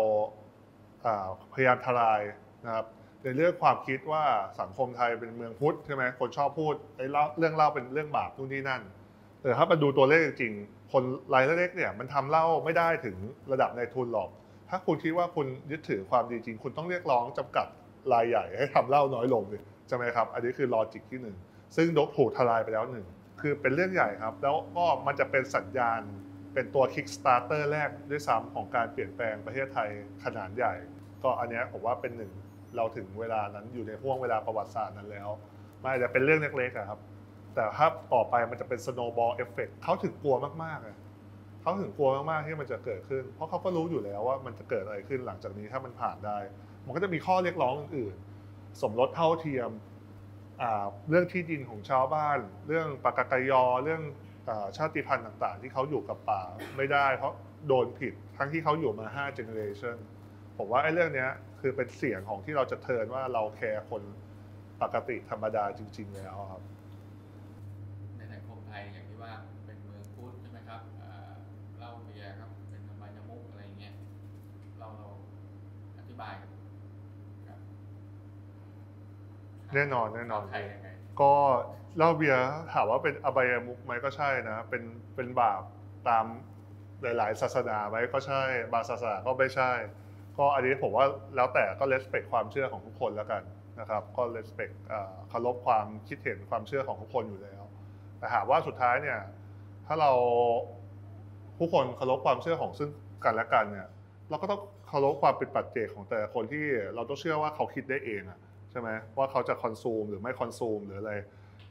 [1.52, 2.20] พยายามทลาย
[2.66, 2.86] นะครับ
[3.24, 4.24] ในเรื่องความคิดว่า
[4.60, 7.06] สังคมไทยเป็นเมืองพุทธใช่ไหมคนชอบพูดไอ้
[7.38, 8.82] เรื่องเล่าเป็นเรื่องบาปนู่นนี่นั่น
[9.40, 10.54] แต่ถ้ามาดูตัวเลขจริง
[10.92, 11.02] คน
[11.34, 13.16] รายเล็กเนี่ยมันทำเล่าไม่ได้ถึง
[13.52, 14.30] ระดับในทุนหรอก
[14.68, 17.66] ถ้าคุณคิดว่าคุณยึดถือความดีจริง คุณต้องเรียกร้องจำกัด
[18.12, 21.36] รายใหญ่ให้ทำเล้าน้อยลงเลยใช่ไหมครับ อันนี้คือลอจิกที่หนึ่ง
[21.76, 23.06] ซึ่งดกถูกทลายไปแล้วหนึ่ง
[23.40, 26.00] คือเป็นเรื่องใหญ่ครับ แล้วก็มันจะเป็นสัญญาณ
[26.54, 29.88] เป็นตัว Kickstarter แรกด้วยซ้ำของการเปลี่ยนแปลงประเทศไทย
[30.24, 30.74] ขนาดใหญ่
[31.22, 32.32] ก็อันนี้ผมว่าเป็นหนึ่ง
[32.76, 35.28] เราถึงเวลานั้นอยู่ในห่วงเวลาประวัติศาสตร์นั้นแล้ว
[35.82, 37.00] มันอาจจะเป็นเรื่องเล็กๆครับ
[37.54, 40.98] แต่ถ้าต่อไปมันจะเป็น snowball effect เขาถึงกลัวมากๆอะ
[41.62, 46.38] เขาถึงกลัวมากๆที่มันจะเกิดขึ้น เพราะเขาก็รู้อยู่แล้วว่ามันจะเกิดอะไรขึ้นหลังจากนี้ถ้ามันผ่านได้
[46.86, 49.70] มันก็จะมีข้อเรียกร้องอื่นๆ สมรสเท่าเทียม
[51.08, 54.02] เรื่องที่ดินของชาวบ้าน เรื่องปากกายอ เรื่อง
[54.76, 56.42] ชาติพันธุ์ต่างๆ ที่เขาอยู่กับป่า
[56.76, 57.34] ไม่ได้ เพราะ
[57.68, 59.96] โดนผิดทั้งที่เขาอยู่มา 5 generation
[60.58, 64.02] ผมว่าไอ้เรื่องเนี้ยคือเป็นเสียงของที่เราจะเทิร์นว่าเราแคร์คน
[64.82, 66.62] ปกติธรรมดาจริง ๆ แล้วครับ
[68.16, 69.32] ในสังคมไทยอย่างที่ว่า
[69.66, 71.30] เป็นเมืองพุทธใช่ไหมครับเอ่อ
[71.78, 73.94] เหล้าเบียร์ครับเป็นธรรมยมุกอะไรอย่างเงี้ย
[74.78, 75.08] เราเรา
[75.98, 76.50] อธิบายกับ
[77.48, 77.58] กับ
[79.74, 80.88] แน่นอนแน่นอนชาวไทยยังไง
[81.20, 81.32] ก็
[81.96, 84.82] เหล้าเบียร์ถามว่าเป็นอบายมุกไหมก็ใช่นะ เป็น
[85.14, 85.62] เป็นบาป
[86.08, 86.24] ตาม
[87.02, 89.70] หลาย ๆ ศาสนาไหมก็ใช่ บางศาสนาก็ไม่ใช่
[90.38, 93.42] ก็อันนี้ผมว่าแล้วแต่ก็ respect ความเชื่อของทุกคนแล้วกัน
[93.80, 97.62] นะครับ ก็ respect เอ่อเคารพความคิดเห็นความเชื่อของทุกคนอยู่แล้ว
[98.18, 99.18] แต่หากว่าสุดท้ายเนี่ย
[99.86, 100.12] ถ้าเรา
[101.58, 102.90] ผู้คนเคารพความเชื่อของซึ่ง
[103.24, 103.88] กันและกันเนี่ย
[104.30, 108.38] เราก็ต้องเคารพความเป็นปัจเจกของแต่ละคนที่เราต้องเชื่อว่าเขาคิดได้เองอะ
[108.70, 111.12] ใช่ไหมว่าเขาจะคอนซูมหรือไม่คอนซูมหรืออะไร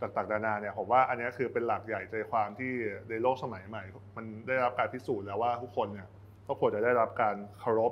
[0.01, 2.71] ต่างๆนานาเนี่ยผมว่าอันนี้คือเป็นหลักใหญ่ใจความที่
[3.09, 3.83] ในโลกสมัยใหม่
[4.17, 6.07] มันได้รับการพิสูจน์แล้วว่าทุกคนเนี่ย
[6.47, 7.91] ก็ควรจะได้รับการเคารพ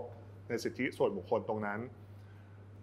[0.50, 1.80] ในสิทธิส่วนบุคคลตรงนั้น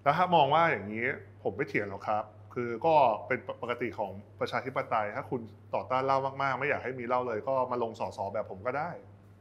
[0.03, 1.07] แล้วถ้ามองว่าอย่างนี้
[1.43, 2.95] ผมไม่เถียงหรอกครับ คือก็
[3.27, 4.11] เป็นปกติของ
[4.41, 5.41] ประชาธิปไตย ถ้าคุณ
[5.75, 8.91] ต่อต้านเหล้ามากๆ ไม่อยากให้มีเหล้าเลย ก็มาลงสอสอแบบผมก็ได้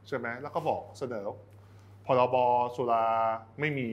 [0.08, 1.26] ใช่ไหมแล้วก็บอกเสนอ
[2.06, 2.36] พรบ
[2.76, 3.06] สุรา
[3.60, 3.88] ไม่มี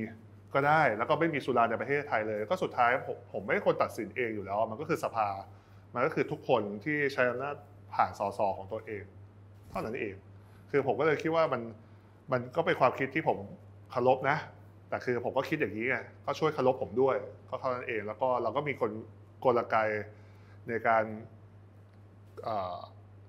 [0.54, 5.28] ก็ได้ แล้วก็ไม่มีสุราในประเทศไทยเลย ก็สุดท้ายผมผมไม่คนตัดสินเองอยู่แล้ว มันก็คือสภา
[5.94, 7.56] มันก็คือทุกคนที่ใช้อำนาจ
[7.94, 9.04] ผ่านสสของตัวเอง
[9.70, 10.16] เท่านั้นเอง
[10.72, 11.62] คือผมก็เลยคิดว่ามัน
[12.32, 13.38] มันก็เป็นความคิดที่ผม
[13.92, 14.38] เคารพนะ
[14.90, 17.16] แต่คือผมก็คิดอย่างนี้ไงก็ช่วยเคารพผมด้วย
[17.50, 18.92] ก็เท่านั้นเอง แล้วก็เราก็มีคน
[19.46, 19.76] กลไก
[20.70, 21.04] ในการ
[22.44, 22.78] เอ่อ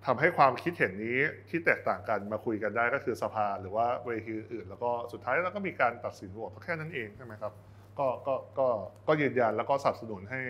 [0.07, 7.53] ทำให้ความคิดเห็นนี้ที่แตกต่างกันมาคุยกันได้ก็คือสภาหรือว่าเวทีอื่น แล้วก็สุดท้ายเราก็มีการตัดสินโหวตก็แค่นั้นเองใช่ไหมครับ
[7.99, 8.69] ก็ก็ก็
[9.07, 10.41] ก็ยืนยันแล้วก็สนับสนุนให้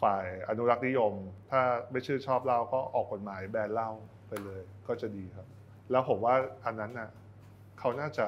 [0.00, 1.12] ฝ่ายอนุรักษ์นิยม
[1.50, 3.90] ถ้าไม่ชื่อชอบเหล้าก็ออกกฎหมายแบนเหล้า
[4.28, 5.46] ไปเลย ก็จะดีครับ
[5.90, 7.08] แล้วผมว่าอันนั้นน่ะ
[7.78, 8.26] เขาน่าจะ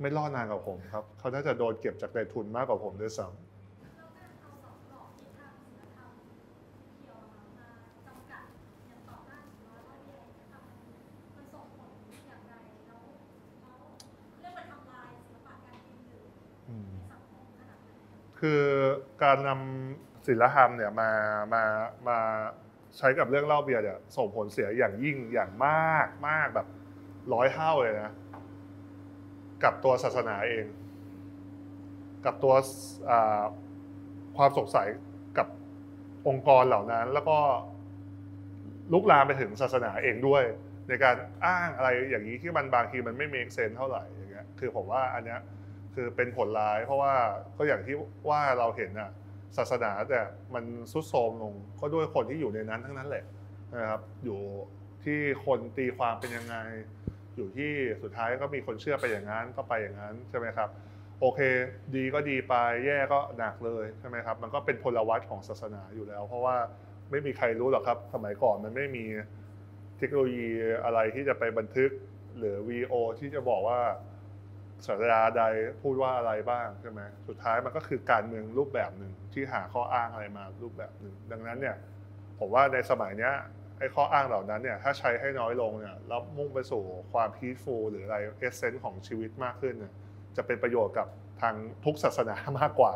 [0.00, 3.30] ไม่รอดนานกว่าผมครับ เขาน่าจะโดนเก็บจากในทุนมากกว่าผมด้วยซ้ำ
[3.98, 6.12] ล้วการเอาสองหลอกที่ทางศิลธรรม
[6.98, 7.68] เกี่ยวมา
[8.06, 8.46] จำกัด
[8.86, 10.60] อย่างต่อต้านสุราว่าเนี่ยนะคะ
[11.36, 11.90] มันส่งผล
[12.26, 12.52] อย่างไร
[12.86, 13.02] แล้ว
[13.60, 13.82] แล้ว
[14.38, 17.90] เรื่องมันทำลายศิลปะการกินดื่มำอืม ในสังคมขนาดไหน
[18.40, 18.62] คือ
[19.22, 21.10] การนำศิลธรรมเนี่ยมา
[21.54, 21.62] มา
[22.08, 22.18] มา
[22.98, 26.66] ใช้กับเรื่องเหล้าเบียร์เนี่ยส่งผลเสียอย่างยิ่งอย่างมากมากแบบ
[27.34, 28.12] ร้อยเท่าเลยนะ
[29.64, 30.64] กับตัวศาสนาเอง
[32.24, 32.54] กับตัว
[34.36, 34.88] ความสงสัย
[35.38, 35.48] กับ
[36.28, 37.38] องค์กรเหล่านั้น แล้วก็
[38.92, 40.42] ลุกลามไปถึงศาสนาเองด้วย
[40.88, 45.40] ในการอ้างอะไรอย่างนี้ที่มันบางทีมันไม่ make sense เท่าไหร่อย่างเงี้ยคือผมว่าอันเนี้ย
[45.94, 47.14] คือเป็นผลร้าย เพราะว่า
[47.56, 47.96] ก็อย่างที่
[48.30, 49.10] ว่าเราเห็นอะ
[49.56, 50.24] ศาสนาแต่ย
[50.54, 53.24] มันสุดโทรมลงก็ด้วยคนที่อยู่ในนั้นทั้งนั้นแหละ
[53.76, 54.40] นะครับอยู่
[55.04, 56.56] ที่คนตีความเป็นยังไง
[57.36, 57.72] อยู่ที่
[58.02, 60.68] สุดท้ายก็มีคนเชื่อไปอย่างนั้นก็ไปอย่างนั้นใช่ไหมครับ
[61.20, 61.40] โอเค
[61.94, 62.54] ดีก็ดีไป
[62.86, 66.56] แย่ก็หนักเลยใช่ไหมครับมันก็เป็นพลวัตของศาสนาอยู่แล้ว เพราะว่า
[67.10, 69.04] ไม่มีใครรู้หรอกครับ สมัยก่อนมันไม่มี
[69.98, 70.48] เทคโนโลยี
[70.84, 71.90] อะไรที่จะไปบันทึก
[72.38, 73.80] หรือวีโอที่จะบอกว่า
[74.86, 75.42] ศาสดาใด
[75.82, 81.76] พูดว่าอะไรบ้างใช่ไหมสุดท้ายมันก็คือการเมืองรูปแบบหนึ่งที่หาข้ออ้างอะไรมารูปแบบหนึ่งดังนั้นเนี่ย
[82.38, 83.34] ผมว่าในสมัยเนี้ย
[83.78, 89.92] ไอ้ข้ออ้างเหล่านั้นเนี่ยถ้าใช้ให้น้อยลงเนี่ยแล้วมุ่งไปสู่ความพีซฟูลหรืออะไรเอเซนต์ของชีวิตมากขึ้นเนี่ย
[90.36, 91.08] จะเป็นประโยชน์กับ
[91.40, 92.94] ทางทุกศาสนามากกว่า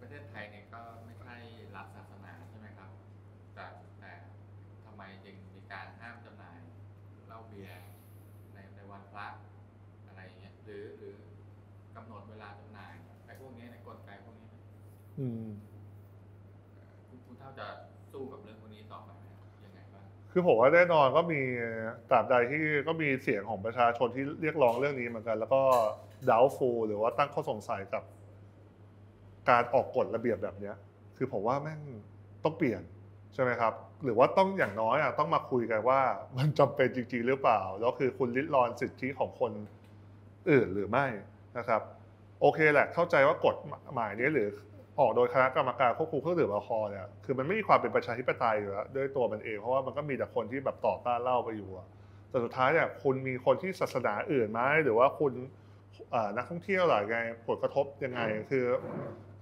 [0.00, 1.36] ประเทศไทยเนี่ยก็ไม่ใช่
[1.76, 2.90] รัฐศาสนาใช่ไหมครับ
[3.54, 3.66] แต่
[4.00, 4.12] แต่
[4.84, 6.58] ทำไมจึงมีการห้ามจำหน่าย
[7.26, 7.80] เหล้าเบียร์
[8.54, 9.26] ในในวันพระ
[10.06, 11.16] อะไรอย่างเงี้ยหรือหรือ
[11.96, 17.66] กำหนดเวลาจำหน่ายไอ้พวกนี้ในกลไกพวกนี้ อืม คุณคุณเท่าจะ
[18.12, 21.40] สู้กับเรื่องพวกนี้ต่อไปไหมครับยังไงบ้างคือผมว่าแน่นอนก็มี
[22.10, 25.62] ตราบใดที่ก็มีเสียงของประชาชนที่เรียกร้องเรื่องนี้เหมือนกัน แล้วก็
[26.30, 28.02] ดาวฟูหรือว่าตั้งข้อสงสัยกับ
[29.50, 30.76] การออกกฎระเบียบแบบเนี้ย
[31.16, 31.80] คือผมว่าแม่ง
[32.44, 32.82] ต้องเปลี่ยน
[33.34, 33.72] ใช่ไหมครับ
[34.04, 36.00] หรือว่าต้องอย่างน้อยอะต้องมาคุยกันว่า
[36.38, 39.52] มันจำเป็นจริงๆหรือเปล่า แล้วคือคุณลิดรอนสิทธิของคน
[40.50, 41.06] อื่นหรือไม่
[41.58, 41.82] นะครับ
[42.40, 43.56] โอเคแหละเข้าใจว่ากฎ
[43.94, 44.48] หมายนี้หรือ
[45.00, 51.70] ออกโดยคณะกรรมการควบคุมเครื่องดื่มแอลกอฮอล์เนี่ยคือมันไม่มีความเป็นประชาธิปไตยอยู่แล้วด้วยตัวมันเองเพราะว่ามันก็มีแต่คนที่แบบต่อต้านเหล้าไปอยู่
[52.30, 55.32] แต่สุดท้ายเนี่ยคุณมีคนที่ศาสนาอื่นไหมหรือว่าคุณ
[56.36, 58.66] นักท่องเที่ยวหรือไงผลกระทบยังไงคือ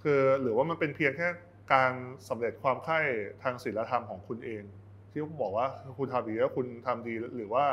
[0.03, 1.29] คือหรือว่ามันเป็นเพียงแค่
[1.73, 1.92] การ
[2.29, 3.01] สำเร็จความใคร่
[3.42, 4.62] ทางศีลธรรมของคุณเอง
[5.11, 5.66] ที่บอกว่า
[5.99, 7.64] คุณทำดีแล้วคุณทำดีหรือว่า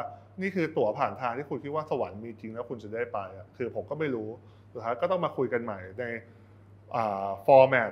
[0.42, 4.30] นี่คือตั๋วผ่านทางที่คุณคิดว่าสวรรค์มีจริงแล้วคุณจะได้ไปอะคือผมก็ไม่รู้
[4.74, 6.04] สุดท้ายก็ต้องมาคุยกันใหม่ใน
[7.46, 7.92] ฟอร์แมต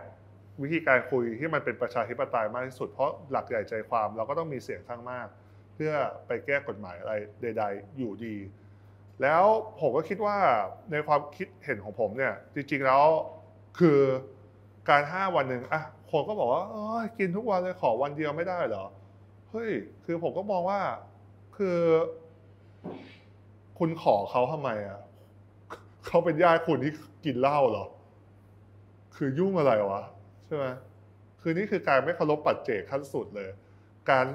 [0.62, 5.28] วิธีการคุยที่มันเป็นประชาธิปไตยมากที่สุด เพราะหลักใหญ่ใจความเราก็ต้องมีเสียงข้างมาก
[5.76, 5.94] เพื่อ
[6.28, 8.36] ไปแก้กฎหมายอะไรใด ๆ อยู่ดี
[9.22, 9.44] แล้ว
[9.80, 10.38] ผมก็คิดว่า
[10.92, 13.04] ในความคิดเห็นของผมเนี่ยจริงๆแล้ว
[13.80, 14.00] คือ
[14.90, 18.86] การห้าวันหนึ่งอะคนก็บอกว่าเอยกินทุกวันเลยขอวันเดียวไม่ได้เหรอ
[19.52, 19.72] เฮ้ย
[20.06, 20.82] คือผมก็มองว่า
[21.58, 21.80] คือ
[23.80, 25.00] คุณขอเขาทำไมอะ
[26.08, 26.94] เขาเป็นญาติคุณที่
[27.26, 27.86] กินเหล้าเหรอ
[29.24, 30.04] คือยุ่งอะไรวะ
[30.48, 30.66] ใช่ไหม
[31.42, 33.50] คือนี่คือการไม่เคารพปัจเจกขั้นสุดเลย
[34.10, 34.26] การ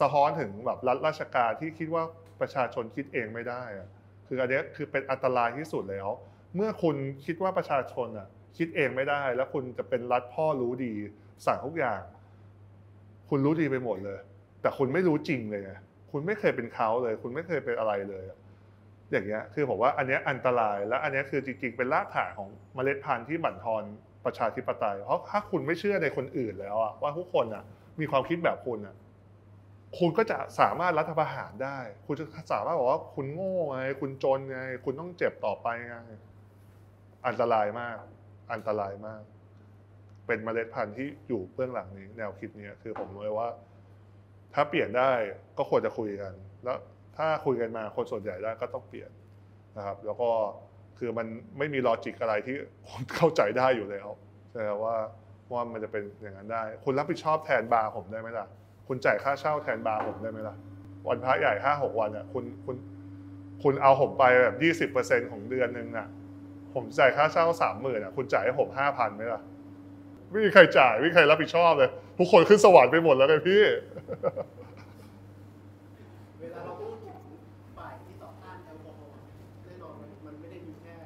[0.00, 2.02] สะท้อนถึงแบบรัฐราชการที่คิดว่า
[2.40, 3.88] ประชาชนคิดเองไม่ได้อะ
[4.26, 6.08] คืออันนี้คือเป็นอันตรายที่สุดแล้ว
[6.54, 10.94] เมื่อคุณคิดว่าประชาชนอะ คิดเองไม่ได้ แล้วคุณจะเป็นรัฐพ่อรู้ดี
[11.46, 12.00] สั่งทุกอย่าง
[13.30, 14.18] คุณรู้ดีไปหมดเลย
[14.60, 15.72] แต่คุณไม่รู้จริงเลยไง
[16.12, 18.24] คุณไม่เคยเป็นเขาเลย คุณไม่เคยเป็นอะไรเลย
[19.10, 23.84] อย่างเงี้ยคือผมว่าอันนี้อันตรายและอันนี้คือจริงๆเป็นรากฐานของเมล็ดพันธุ์ที่บั่นทอน
[24.24, 27.64] ประชาธิปไตย เพราะถ้าคุณไม่เชื่อในคนอื่นแล้วอะว่าทุกคนอะ
[28.00, 28.96] มีความคิดแบบคุณอะ
[29.98, 35.96] คุณก็จะสามารถรัฐประหารได้ คุณจะสามารถบอกว่าคุณโง่ไง คุณจนไง คุณต้องเจ็บต่อไปไง
[37.26, 37.96] อันตรายมาก
[38.52, 39.22] อันตรายมาก
[40.26, 43.48] เป็นเมล็ดพันธุ์ที่อยู่เบื้องหลังนี้ แนวคิดนี้คือผมเลยว่า
[44.54, 45.10] ถ้าเปลี่ยนได้
[45.58, 46.32] ก็ควรจะคุยกัน
[46.64, 46.78] แล้ว
[47.16, 49.10] ถ้าคุยกันมาคนส่วนใหญ่ได้ก็ต้องเปลี่ยน
[49.76, 50.30] นะครับ แล้วก็
[50.98, 51.26] คือมัน
[51.58, 52.56] ไม่มี logic อะไรที่
[52.88, 54.08] คนเข้าใจได้อยู่แล้ว
[54.52, 54.96] ใช่ว่า
[55.52, 58.46] ว่ามันจะเป็นอย่างนั้นได้ คุณรับผิดชอบแทนบาร์ผมได้ไหมล่ะ
[58.88, 60.56] คุณจ่ายค่าเช่าแทนบาร์ผมได้ไหมล่ะ
[61.08, 62.76] วันพระใหญ่ห้าหกวันอะคุณคุณ
[63.62, 66.06] คุณเอาผมไปแบบยี่สิบเปอร์เซ็นต์ของเดือนหนึ่งอะ
[66.74, 69.40] ผมจ่ายค่าเช่าสามหมื่นอะ คุณจ่ายให้ผมห้าพันไหมล่ะ
[70.30, 73.62] ไม่มีใครจ่ายไม่มีใครรับผิดชอบเลย ทุกคนขึ้นสวรรค์ไปหมดแล้วไงพี่
[76.38, 77.18] เวลาเราพูดถึง
[77.76, 79.18] ฝ่ายที่ต่อต้านแอลกอฮอล์
[79.64, 80.96] แน่นอนมันมันไม่ได้มีแค่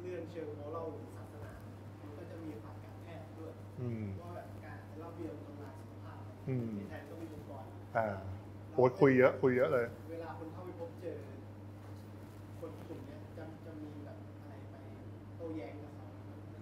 [0.00, 1.52] เรื่องเชิงโมรัลหรือศาสนา
[2.00, 7.26] มันก็จะมีฝ่ายการแพทย์ด้วย อืม ว่าแบบการรับเบียร์ทำลายสุขภาพ อืม ที่แทนก็มี
[7.96, 8.16] องค์กรอ่า
[8.74, 11.18] โอ้ยคุยเยอะ คุยเยอะเลย เวลาคนเข้าไปพบเจอ
[12.60, 14.74] คนกลุ่มเนี้ยจะจะมีแบบอะไรไป
[15.36, 16.06] โต้แย้งกับเขา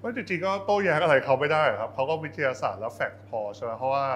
[0.03, 4.07] ว่าจริงๆก็โต้แย้งอะไรเขาไม่ได้ครับเขาก็วิทยาศาสตร์แล้วแฟกต์พอใช่ไหมเพราะว่า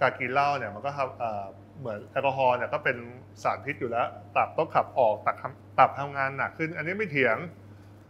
[0.00, 1.44] การกินเหล้าเนี่ยมันก็ทำเอ่อ
[1.80, 2.96] เหมือนแอลกอฮอล์เนี่ยก็เป็น
[3.42, 7.36] สารพิษอยู่แล้ว ตับต้องขับออกตับทำตับทำงานหนักขึ้น อันนี้ไม่เถียง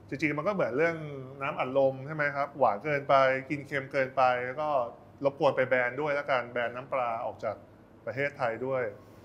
[0.09, 0.97] จริงๆมันก็เหมือนเรื่อง
[1.43, 3.15] น้ำอัดลมใช่ไหมครับ หวานเกินไป
[3.51, 4.69] กินเค็มเกินไป แล้วก็
[5.25, 7.57] รบกวนไปแบนด้วยแล้วกันแบนน้ำปลาออกจาก
[8.07, 8.83] ประเทศไทยด้วย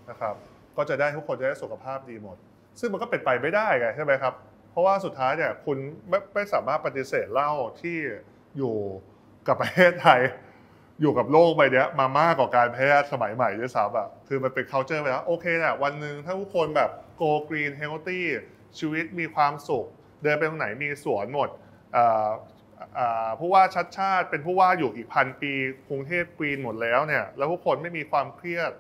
[0.09, 0.35] นะครับ
[0.77, 2.37] ก็จะได้ทุกคนจะได้สุขภาพดีหมด
[2.79, 4.33] ซึ่งมันก็เป็นไปไม่ได้ไงใช่ไหมครับ
[4.71, 5.77] เพราะว่าสุดท้ายเนี่ยคุณ
[6.09, 7.97] ไม่ไม่สามารถปฏิเสธเหล้าที่
[8.57, 8.75] อยู่
[9.47, 10.21] กับประเทศไทย
[11.01, 16.89] อยู่กับโลกใบเนี้ยมามากกว่าการแพทย์สมัยใหม่ด้วยซ้ำอะคือมันเป็น culture ไปแล้วโอเคแหละวันหนึ่งถ้าทุกคนแบบ
[17.21, 18.21] go green healthy
[18.79, 19.85] ชีวิตมีความสุข
[20.23, 21.49] เดินไปตรงไหนมีสวนหมด
[21.95, 22.31] อ่อเอ่อ
[23.39, 25.53] ผู้ว่าชัดชาติเป็นผู้ว่าอยู่อีกพันปี
[25.89, 28.71] กรุงเทพกรีนหมดแล้วเนี่ยแล้วทุกคนไม่มีความเครียด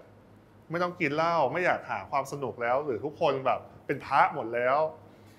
[0.71, 4.77] ไม่ต้องกินเหล้าไม่อยากหาความสนุกแล้ว หรือทุกคนแบบเป็นพระหมดแล้ว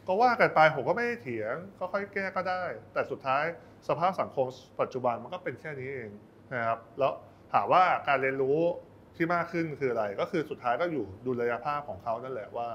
[0.07, 3.45] ก็ว่ากันไปผมก็ไม่ได้เถียงก็ค่อยแก้ก็ได้ แต่สุดท้าย
[3.89, 4.47] สภาพสังคม
[4.81, 6.11] ปัจจุบันมันก็เป็นแค่นี้เอง
[6.55, 7.13] นะครับแล้ว
[7.53, 8.59] ถามว่าการเรียนรู้
[9.17, 12.69] ที่มากขึ้นคืออะไร ก็คือสุดท้ายก็อยู่ดุลยภาพของเขานั่นแหละว่า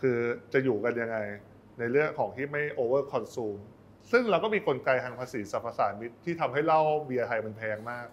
[0.00, 0.18] คือ
[0.52, 1.18] จะอยู่กันยังไง
[1.78, 3.58] ในเรื่องของที่ไม่ overconsume
[4.10, 8.06] ซึ่งเราก็มีกลไกทางภาษีสรรพสามิตที่ทำให้เหล้าเบียร์ไทยมันแพงมาก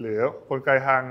[0.00, 1.02] หรือกลไกทาง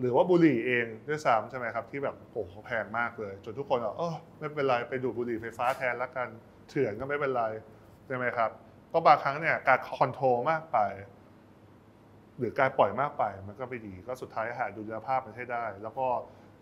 [0.00, 6.28] หรือว่าบุหรี่เองด้วยซ้ำใช่ไหมครับ ที่แบบโอ้โหแพงมากเลย จนทุกคนบอกเออไม่เป็นไรไปดูดบุหรี่ไฟฟ้าแทนละกัน
[6.68, 7.44] เถื่อนก็ไม่เป็นไร
[8.06, 8.50] ใช่ไหมครับ
[8.92, 10.78] ก็บางครั้งเนี่ยการคอนโทรลมากไป
[12.38, 16.06] หรือการปล่อยมากไปมันก็ไม่ดีก็สุดท้ายหาดุลยภาพมันให้ได้ แล้วก็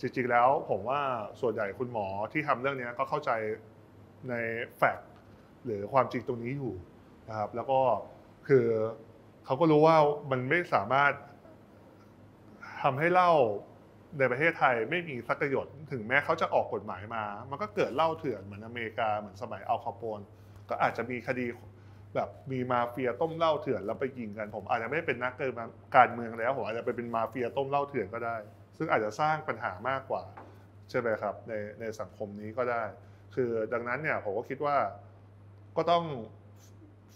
[0.00, 1.00] จริงๆแล้วผมว่า
[1.40, 3.30] ส่วนใหญ่คุณหมอที่ทำเรื่องนี้ก็เข้าใจ
[4.30, 4.34] ใน
[4.76, 5.00] แฟกต
[5.64, 6.74] หรือความจริงตรงนี้อยู่
[7.28, 7.80] นะครับ แล้วก็
[8.48, 8.66] คือ
[9.44, 9.96] เขาก็รู้ว่า
[10.30, 11.12] มันไม่สามารถ
[12.82, 13.32] ทำให้เหล้า
[14.18, 20.20] ในประเทศไทยไม่มีสักประโยชน์ถึงแม้เขาจะออกกฎหมายมา มันก็เกิดเหล้าเถื่อนเหมือนอเมริกาเหมือนสมัยอัลคาโปน
[20.68, 21.46] ก็อาจจะมีคดี
[22.14, 25.32] แบบมีมาเฟียต้มเหล้าเถื่อนแล้วไปยิงกันผมอาจจะไม่เป็นนัก
[25.96, 28.36] การเมืองแล้วผมอาจจะไปเป็นมาเฟียต้มเหล้าเถื่อนก็ได้
[28.76, 30.22] ซึ่งอาจจะสร้างปัญหามากกว่า
[30.90, 32.82] ใช่ไหมครับในในสังคมนี้ก็ได้
[33.34, 34.76] คือดังนั้นเนี่ยผมก็คิดว่า
[35.76, 36.04] ก็ต้อง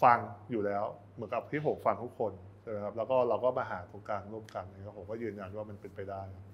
[0.02, 0.18] ฟัง
[0.50, 6.46] อยู่แล้ว เหมือนกับที่ผมฟังทุกคนใช่ไหมครับแล้วก็เราก็มาหาตรงกลางร่วมกันนะครับผมก็ยืนยันว่ามันเป็นไปได้ครับ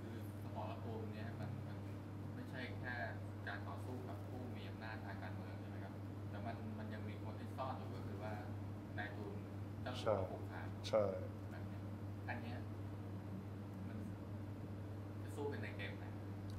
[0.00, 1.78] คือสมรภูมิเนี่ยมันมัน
[2.34, 2.94] ไม่ใช่แค่
[3.48, 5.92] การต่อสู้กับผู้มีอำนาจทางการเมืองใช่ไหมครับ
[6.30, 8.32] แต่มันมันยังมีคนที่ซ่อนอยู่ก็คือว่า
[8.98, 9.32] นายทุน
[9.82, 11.02] เจ้าสัวผูกขาดใช่
[11.50, 11.80] แบบเนี้ย
[12.28, 12.58] อันเนี้ย
[13.88, 13.98] มัน
[15.22, 15.91] จะสู้กันในเกมไหน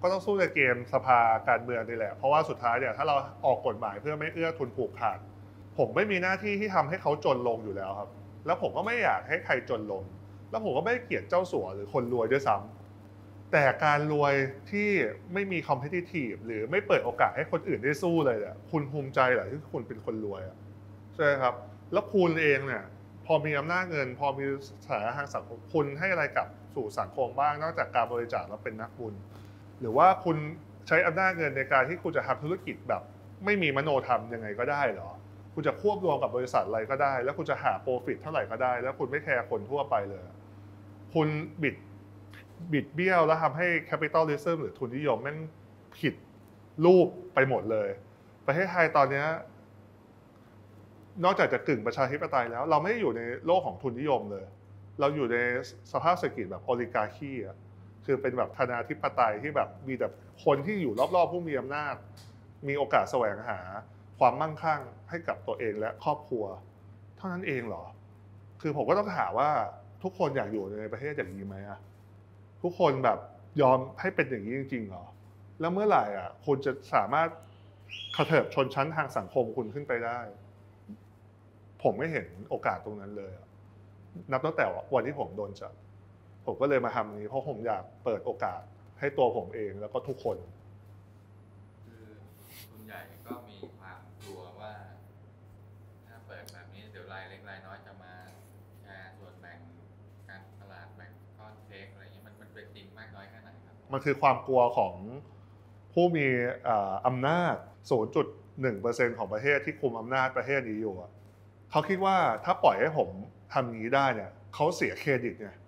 [0.03, 5.19] ก็ต้องสู้ในเกมสภาการเมืองนี่แหละ เพราะว่าสุดท้ายเนี่ยถ้าเราออกกฎหมายเพื่อไม่เอื้อทุนผูกขาด
[5.77, 8.09] ผมไม่มีหน้าที่ที่ทำให้เขาจนลงอยู่แล้วครับ
[8.45, 10.03] แล้วผมก็ไม่อยากให้ใครจนลง
[10.51, 14.33] แล้วผมก็ไม่เกลียดเจ้าสัวหรือคนรวยด้วยซ้ำแต่การรวย
[14.71, 14.89] ที่
[15.33, 20.57] ไม่มี competitive หรือไม่เปิดโอกาสให้คนอื่นได้สู้เลยเนี่ยคุณภูมิใจเหรอที่คุณเป็นคนรวยอะ
[21.15, 21.53] ใช่ครับ
[21.93, 22.83] แล้วคุณเองเนี่ย
[23.25, 24.45] พอมีอำนาจเงิน พอมี
[24.83, 29.13] สถานะทางสังคมคุณให้อะไรกับสู่สังคมบ้างนอกจากการบริจาคแล้วเป็นนักบุญ
[29.79, 30.37] หรือว่าคุณ
[30.87, 33.01] ใช้อำนาจเงินในการที่คุณจะทำธุรกิจแบบ
[33.45, 35.09] ไม่มีมโนธรรมยังไงก็ได้เหรอ
[35.53, 40.23] คุณจะควบรวมกับบริษัทอะไรก็ได้ แล้วคุณจะหา profit เท่าไหร่ก็ได้ แล้วคุณไม่แคร์คนทั่วไปเลย
[41.13, 41.27] คุณ
[41.63, 41.75] บิด
[42.73, 45.37] บิดเบี้ยวแล้วทำให้ capitalism หรือทุนนิยมแม่ง
[45.99, 46.13] ผิด
[46.85, 47.89] รูปไปหมดเลย
[48.47, 49.23] ประเทศไทยตอนนี้
[51.23, 54.45] นอกจากจะกึ่งประชาธิปไตยแล้ว เราไม่ได้อยู่ในโลกของทุนนิยมเลย
[54.99, 55.37] เราอยู่ใน
[55.91, 57.57] สภาพเศรษฐกิจแบบ oligarchy อะ
[58.05, 60.07] คือเป็นแบบธนาธิปไตยที่แบบมีแต่
[60.45, 61.95] คนที่อยู่รอบๆผู้มีอำนาจ
[62.67, 63.59] มีโอกาสแสวงหา
[64.19, 66.45] ความมั่งคั่งให้กับตัวเองและครอบครัว
[67.17, 67.85] เท่านั้นเองเหรอ
[68.61, 69.49] คือผมก็ต้องถามว่า
[70.03, 71.79] ทุกคนอยากอยู่ในประเทศอย่างนี้ไหมอะ
[72.63, 73.19] ทุกคนแบบ
[73.61, 75.05] ยอมให้เป็นอย่างนี้จริงๆเหรอ
[75.59, 77.29] แล้วเมื่อไหร่อะคุณจะสามารถ
[78.15, 80.19] กระเถิบชนชั้นทางสังคมคุณขึ้นไปได้
[81.83, 83.47] ผมไม่เห็นโอกาสตรงนั้นเลยอะ
[84.31, 85.73] นับตั้งแต่วันที่ผมโดนจับ
[86.45, 88.61] ผมก็เลยมาทำนี้เพราะผมอยากเปิดโอกาส
[88.99, 90.37] ให้ตัวผมเองแล้วก็ทุกคน
[91.85, 92.05] คือ
[92.69, 94.73] ทุนใหญ่ก็มีความกลัวว่า
[96.07, 98.13] ถ้าเปิดแบบนี้เดี๋ยวรายเล็กรายน้อยจะมา
[98.81, 99.59] แชร์ส่วนแบ่ง
[100.29, 104.93] การตลาดแบ่งก้อนเค้กอะไรอย่างนี้มันมันเป็นจริงมากน้อยแค่ไหนครับมันคือความกลัวของ
[105.93, 106.27] ผู้มี
[106.67, 107.55] อ่าอำนาจ
[108.37, 111.11] 0.1%ของประเทศที่คุมอำนาจประเทศนี้อยู่อะ
[111.71, 113.09] เขาคิดว่าถ้าปล่อยให้ผม
[113.53, 115.62] ทำอย่างนี้ได้เนี่ยเขาเสียเครดิตไงใ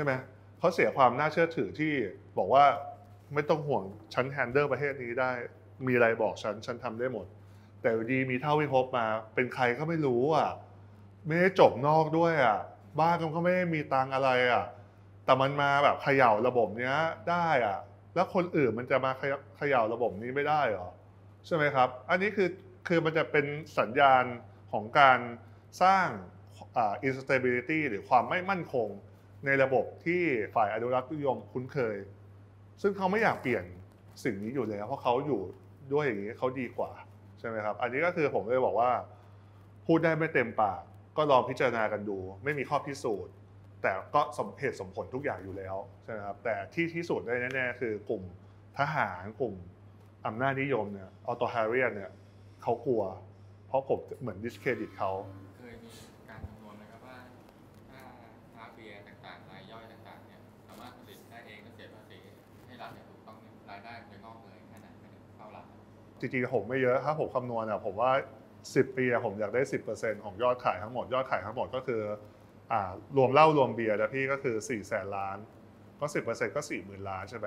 [0.00, 0.14] ช่ไหม
[0.58, 1.92] เขาเสียความน่าเชื่อถือที่
[2.38, 2.64] บอกว่า
[3.34, 3.84] ไม่ต้องห่วง
[4.14, 5.32] ฉันแฮนเดิลประเทศนี้ได้
[5.86, 7.26] มีอะไรบอกฉัน ฉันทำได้หมด
[7.82, 10.50] แต่ดีมีเท่าวิภพมา เป็นใครก็ไม่รู้อะ
[11.26, 12.58] ไม่ได้จบนอกด้วยอะ
[13.00, 14.64] บ้านก็ไม่ได้มีตังอะไรอะ
[15.24, 16.96] แต่มันมาแบบเขย่าระบบเนี้ย
[17.30, 17.78] ได้อะ
[18.14, 19.10] แล้วคนอื่นมันจะมา
[19.56, 20.88] เขย่าระบบนี้ไม่ได้เหรอ
[21.46, 22.48] ใช่ไหมครับ อันนี้คือ
[22.88, 23.46] คือมันจะเป็น
[23.78, 24.24] สัญญาณ
[24.72, 25.18] ของการ
[25.82, 26.08] สร้าง
[26.76, 28.88] อ่า instability หรือความไม่มั่นคง
[29.46, 30.22] ในระบบที่
[30.54, 31.96] ฝ่ายอนุรักษ์นิยมคุ้นเคย
[32.82, 33.64] ซึ่งเขาไม่อยากเปลี่ยน
[34.24, 35.40] สิ่งนี้อยู่แล้วเพราะเขาอยู่
[35.92, 36.92] ด้วยอย่างนี้เขาดีกว่า
[37.38, 38.90] ใช่ไหมครับ อันนี้ก็คือผมเลยบอกว่า
[39.86, 40.80] พูดได้ไม่เต็มปาก
[41.16, 43.34] ก็ลองพิจารณากันดู ไม่มีข้อพิสูจน์
[43.82, 48.22] แต่ก็สมเหตุสมผลทุกอย่างอยู่แล้วใช่ไหมครับแต่ที่ที่สุดได้แน่ๆคือกลุ่ม
[48.78, 49.54] ทหารกลุ่ม
[50.26, 52.10] อำนาจนิยมเนี่ยออโต a เรียนเนี่ย
[52.62, 53.02] เขากลัว
[53.66, 55.10] เพราะผมเหมือนดิสเครดิตเขา
[66.20, 68.12] จริงๆผมไม่เยอะ ถ้าผมคำนวณอะผมว่า
[68.54, 72.02] 10 ปีอะผมอยากได้ 10%ของยอดขายทั้งหมด ยอดขายทั้งหมดก็คือ
[72.72, 75.38] อ่ารวมเหล้ารวมเบียร์แล้วพี่ก็คือ4แสนล้าน
[76.00, 77.46] ก็ 10%ก็ 4 0,000 ล้านใช่ไหม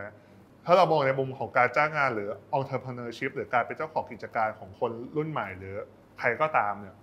[0.65, 5.75] ถ้าเรามองในมุมของการจ้างงานหรือ entrepreneurship หรือการเป็นเจ้าของกิจการของคนรุ่นใหม่หรือ
[6.19, 6.95] ใครก็ตามเนี่ย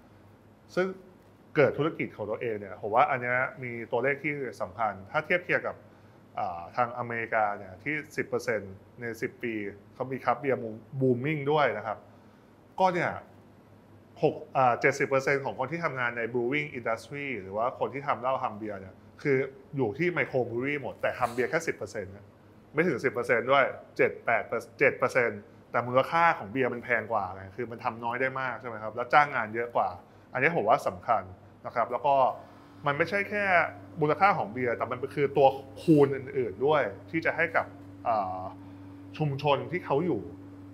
[0.75, 0.87] ซึ่ง
[1.57, 5.77] เกิดธุรกิจของตัวเองเนี่ยผมว่าอันนี้มีตัวเลขที่สำคัญ ถ้าเทียบเคียงกับ
[6.77, 7.95] ทางอเมริกาเนี่ยที่
[8.49, 9.55] 10%ใน 10 ปี
[9.95, 11.99] เขามี craft beer booming ด้วยนะครับ
[12.81, 13.11] ก็เนี่ย
[14.23, 19.37] หกอ่าเจ็ดสิบเปอร์เซ็นต์ของคนที่ทำงานใน brewing industry หรือว่าคนที่ทำเหล้าทำเบียร์เนี่ยคือ
[19.77, 22.13] อยู่ที่ไมโครบรูวี่หมดแต่ทำเบียร์แค่สิบเปอร์เซ็นต์
[22.73, 23.65] ไม่ถึงสิบเปอร์เซ็นต์ด้วย
[23.97, 24.43] เจ็ดแปด
[24.79, 25.41] เจ็ดเปอร์เซ็นต์
[25.71, 29.89] แต่มูลค่าของเบียร์มันแพงกว่าไงคือมันทำน้อยได้มากใช่ไหมครับแล้วจ้างงานเยอะกว่า
[30.33, 31.23] อันนี้ผมว่าสำคัญ
[31.67, 32.15] นะครับ แล้วก็
[32.87, 33.45] มันไม่ใช่แค่
[34.01, 35.49] มูลค่าของเบียร์แต่มันคือตัว
[35.83, 37.67] คูณอื่น ๆ ด้วยที่จะให้กับ
[39.19, 40.23] ชุมชนที่เขาอยู่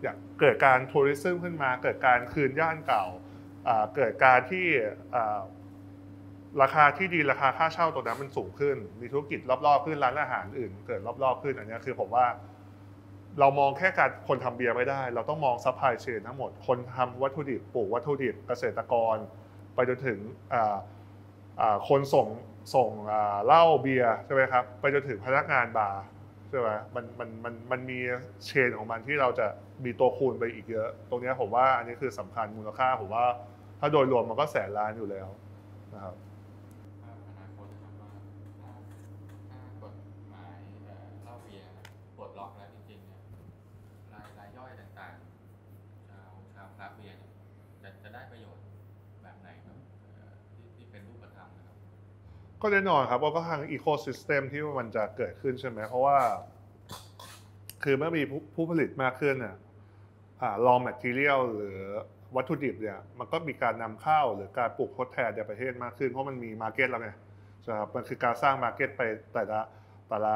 [0.03, 3.05] อย่างเกิดการทัวริซึมขึ้นมา เกิดการคืนย่านเก่า
[3.97, 4.67] เกิดการที่
[6.63, 12.27] ราคาที่ดีราคาค่าเช่าตรงนั้นมันสูงขึ้น มีธุรกิจรอบๆขึ้นร้านอาหารอื่น เกิดรอบๆขึ้นอันนี้คือผมว่า
[13.41, 19.17] เรามองแค่การคนทำเบียร์ไม่ได้ เราต้องมอง supply chain ทั้งหมดคนทำวัตถุดิบปลูกวัตถุดิบเกษตรกร
[19.75, 20.19] ไปจนถึง
[21.89, 22.27] คนส่ง
[22.75, 22.91] ส่ง
[23.47, 26.03] เหล้าเบียร์ใช่ไหมครับไปจนถึงพนักงานบาร์
[26.49, 27.99] ใช่ไหมมันมันมันมันมี
[28.45, 29.47] chain ของมันที่เราจะ
[29.85, 33.25] มีตัวคูณไปอีกเยอะ ตรงนี้ผมว่าอันนี้คือสำคัญมูลค่าผมว่า
[33.81, 35.29] ถ้าโดยรวมมันก็แสนล้านอยู่แล้ว
[35.95, 36.15] นะครับ
[37.03, 38.11] ภาพอนาคตนะครับว่า
[38.61, 38.71] ถ้า
[39.51, 39.95] ถ้ากฎ
[40.31, 41.69] หมายเอ่อเหล้าเบียร์
[42.17, 43.21] ปลดล็อกแล้วจริงๆเนี่ย
[44.13, 47.33] รายรายย่อยต่างๆชาวชาวคราฟต์เบียร์เนี่ย
[47.83, 48.65] จะจะได้ประโยชน์
[49.23, 49.77] แบบไหนครับ
[50.15, 51.77] เอ่อที่ที่เป็นรูปธรรมนะครับ
[52.63, 56.19] ก็แน่นอนครับว่าก็ทางอีโค y ิสเต็มที่มันจะเกิดขึ้นใช่ไหมเพราะว่า
[57.85, 58.23] คือเมื่อมี
[58.55, 59.57] ผู้ผลิตมากขึ้นเนี่ย
[60.43, 61.79] อ่า raw material หรือ
[62.37, 67.11] วัตถุดิบเนี่ยมันก็มีการนำเข้าหรือการปลูกทดแทนในประเทศมากขึ้น เพราะมันมี market แล้วไง
[67.63, 69.03] ใช่ครับมันคือการสร้าง market ไป
[69.35, 69.61] แต่ละ
[70.09, 70.35] แต่ละ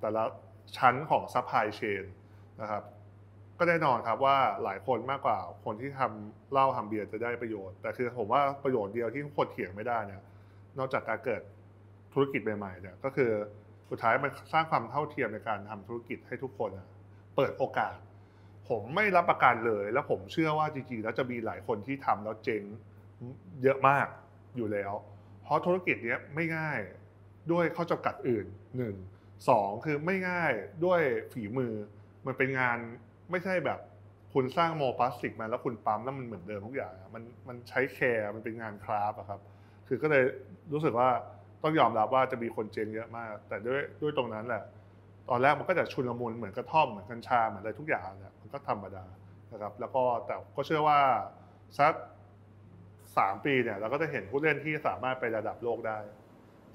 [0.00, 0.22] แต่ละ
[0.76, 2.04] ชั้นของ supply chain
[2.60, 2.82] นะครับ
[3.58, 10.22] ก็แน่นอนครับว่าหลายคนมากกว่าคนที่ทำเหล้าทำเบียร์จะได้ประโยชน์ แต่คือผมว่าประโยชน์เดียวที่ทุกคนเถียงไม่ได้เนี่ย
[10.78, 11.42] นอกจากการเกิด
[12.12, 13.30] ธุรกิจใหม่ๆเนี่ยก็คือ
[13.90, 16.70] สุดท้ายมันสร้างความเท่าเทียมในการทำธุรกิจให้ทุกคน
[17.36, 17.94] เปิดโอกาส
[18.68, 22.62] ผมไม่รับประกันเลย แล้วผมเชื่อว่าจริงๆแล้วจะมีหลายคนที่ทำแล้วเจ๊ง
[23.62, 24.06] เยอะมาก
[24.56, 24.92] อยู่แล้ว
[25.42, 26.80] เพราะธุรกิจเนี้ยไม่ง่าย
[27.52, 28.96] ด้วยข้อจำกัดอื่นหนึ่ง
[29.48, 30.52] สองคือไม่ง่าย
[30.84, 31.00] ด้วย
[31.32, 31.74] ฝีมือ
[32.26, 32.78] มันเป็นงาน
[33.30, 33.80] ไม่ใช่แบบ
[34.34, 39.40] คุณสร้างโมพลาสติกมาแล้วคุณปั๊มแล้วมันเหมือนเดิมทุกอย่าง มันมันใช้ care มันเป็นงาน craft อะครับ
[39.92, 40.24] คือก็เลย
[40.72, 41.08] รู้สึกว่า
[41.62, 44.62] ต้องยอมรับว่าจะมีคนเจ๊งเยอะมาก แต่ด้วยด้วยตรงนั้นแหละ
[45.30, 49.04] ตอนแรกมันก็จะชุลมุนเหมือนกระท่อมเหมือนกัญชาเหมือนอะไรทุกอย่างเนี่ยมันก็ธรรมดา
[49.52, 51.00] นะครับ แล้วก็แต่ก็เชื่อว่า
[51.78, 51.94] สัก
[53.18, 55.98] สามปีเนี่ยเราก็จะเห็นผู้เล่นที่สามารถไประดับโลกได้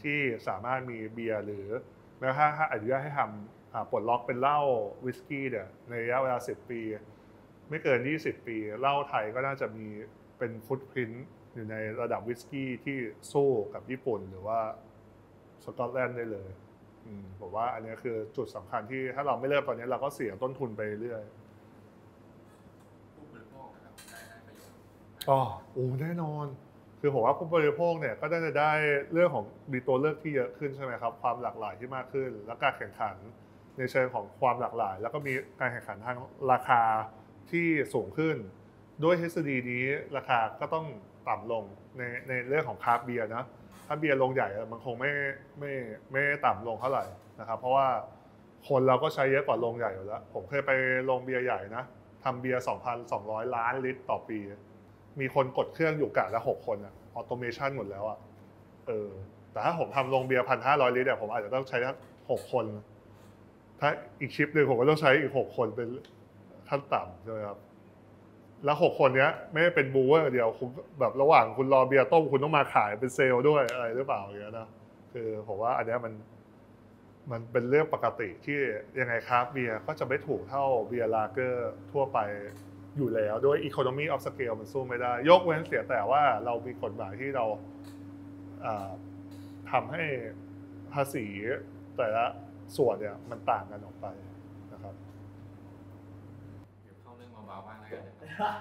[0.04, 1.67] ที่สามารถมีเบียร์หรือ
[2.19, 4.60] แม้กระทั่งถ้าอนุญาตให้ทำปลดล็อกเป็นเหล้า
[5.06, 6.82] วิสกี้เนี่ยในระยะเวลา10ปี
[7.69, 9.88] ไม่เกิน20ปีเหล้าไทยก็น่าจะมี
[10.38, 11.12] เป็นฟุตพิ้น
[11.55, 12.97] อยู่ในระดับวิสกี้ที่
[13.33, 14.59] สู้กับญี่ปุ่นหรือว่า
[15.63, 16.49] สกอตแลนด์ได้เลย
[17.39, 21.23] ผมว่าอันนี้คือจุดสำคัญที่ถ้าเราไม่เริ่มตอนนี้เราก็เสียต้นทุนไปเรื่อย
[25.29, 25.39] อ๋อ
[25.73, 26.45] โอ้แน่นอน
[26.99, 28.71] คือผมว่าผู้บริโภคเนี่ยก็ได้จะได้
[29.13, 33.15] เรื่องของมีตัวเลือกที่เยอะขึ้นใช่ไหมครับ ความหลากหลายที่มากขึ้น แล้วการแข่งขัน
[33.77, 36.17] ในเชิงของความหลากหลาย แล้วก็มีการแข่งขันทาง
[36.51, 36.81] ราคา
[37.51, 38.37] ที่สูงขึ้น
[39.03, 39.85] ด้วยทฤษฎีนี้
[40.17, 40.85] ราคาก็ต้อง
[41.29, 41.63] ต่ำลง
[41.97, 43.43] ในในเรื่องของคราฟต์เบียร์นะ
[43.88, 45.11] ถ้าเบียร์โรงใหญ่อะมันคงไม่
[45.59, 45.71] ไม่
[46.11, 47.05] ไม่ต่ำลงเท่าไหร่
[47.39, 47.88] นะครับ เพราะว่า
[48.67, 50.71] คนเราก็ใช้เยอะกว่าโรงใหญ่อยู่แล้ว ผมเคยไป
[51.09, 51.83] โรงเบียร์ใหญ่นะ
[52.23, 52.61] ทำเบียร์
[53.07, 54.39] 2,200 ล้านลิตรต่อปี
[55.19, 58.19] มีคนกดเครื่องอยู่กะละหกคนอะ automation หมดแล้วอะ
[58.88, 59.09] เออ
[59.51, 61.97] แต่ถ้าผมทำโรงเบียร์พันห้าร้อยลิตรเนี่ยผมอาจจะต้องใช้ทั้ง
[62.32, 62.65] หกคน
[63.80, 63.89] ถ้า
[64.21, 65.89] อีก shift หนึ่งผมก็ต้องใช้อีกหกคนเป็น
[66.69, 67.57] ขั้นต่ำใช่ไหมครับ
[68.64, 74.68] แล้วหกคนเนี้ย ไม่ได้เป็น brewer เดียวคุณแบบระหว่างคุณรอเบียร์ต้มคุณต้องมาขายเป็นเซลล์ด้วยอะไรหรือเปล่าอย่างเงี้ยนะ
[75.14, 76.14] คือผมว่าอันเนี้ยมัน
[77.32, 78.60] มันเป็นเรื่องปกติที่
[78.99, 82.20] ยังไงครับเบียร์ก็จะไม่ถูกเท่าเบียร์ลาเกอร์ทั่วไป
[82.97, 87.45] อยู่แล้วด้วย economy of scale มันสู้ไม่ได้ ยกเว้นเสียแต่ว่าเรามีกฎหมายที่เรา
[88.66, 88.89] อ่า
[89.72, 90.03] ทำให้
[90.93, 91.26] ภาษี
[91.97, 92.26] แต่ละ
[92.78, 94.08] ส่วนเนี่ยมันต่างกันออกไป
[94.74, 94.95] นะครับ
[96.84, 98.55] เดี๋ยวเข้าเรื่องเบาๆบ้างแล้วกันนะ ครับ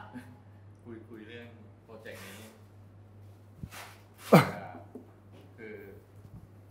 [0.84, 1.48] คุยคุยเรื่อง
[1.84, 2.36] โปรเจกต์นี้
[4.30, 4.70] เอ่อ
[5.56, 5.76] คือ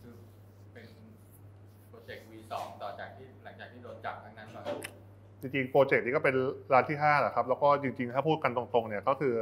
[0.01, 0.13] คือ
[0.73, 0.87] เป็น
[1.89, 4.61] โปรเจกต์ V2 ต่อจากที่หลังจากที่โดนจับครั้งนั้นมา
[5.41, 6.35] จริงๆโปรเจกต์นี้ก็เป็น
[6.73, 9.33] ร้านที่5แหละครับ แล้วก็จริงๆ ถ้าพูดกันตรงๆเนี่ยก็คือ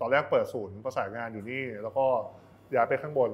[0.00, 2.06] ตอนแรกเปิดศูนย์ประสานงานอยู่นี่ แล้วก็
[2.74, 3.30] ย้ายไปข้างบน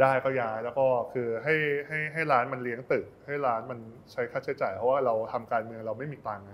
[0.00, 1.54] ได้ก็ย้ายแล้วก็คือให้
[1.88, 3.78] ให้ให้ร้านมันเลี้ยงตึก ให้ร้านมัน
[4.12, 6.52] ใช้ค่าใช้จ่าย เพราะว่าเราทำการเมืองเราไม่มีตังค์ไง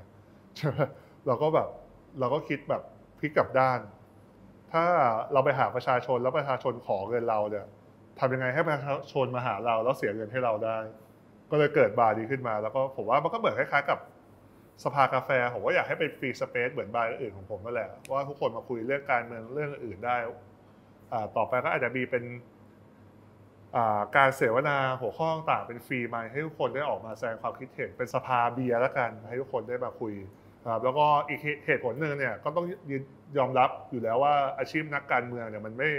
[0.57, 0.79] ใช่ไหม
[1.27, 1.69] เราก็แบบ
[2.21, 2.83] เราก็คิดแบบ
[3.19, 3.81] พลิกกลับด้าน
[4.73, 4.85] ถ้า
[5.33, 7.67] เราไปหาประชาชนแล้วประชาชนขอเงินเราเนี่ย
[8.21, 10.79] ทำยังไงให้ประชาชนมาหาเราแล้วเสียเงินให้เราได้
[11.51, 13.99] ก็เลยเกิดบาร์นี้ขึ้นมา แล้วก็ผมว่ามันก็เหมือนคล้ายๆกับ
[14.85, 20.17] สภากาแฟผมว่าอยากให้เป็น free space เหมือนบาร์อื่นของผมนั่นแหละว่าทุกคนมาคุยเรื่องการเมืองเรื่องอื่นได้
[21.37, 22.25] ต่อไปก็อาจจะมีเป็น
[24.17, 30.15] การเสวนาหัวข้อต่างเป็นฟรีมาให้ทุกคนได้ออกมาแสดงความคิดเห็นเป็นสภาเบียร์แล้วกันให้ทุกคนได้มาคุย
[30.71, 32.67] ครับแล้วก็อีกเหตุผลหนึ่งเนี่ยก็ต้อง
[33.39, 35.91] ยอมรับอยู่แล้วว่าอาชีพนักการเมืองเนี่ยมันไม่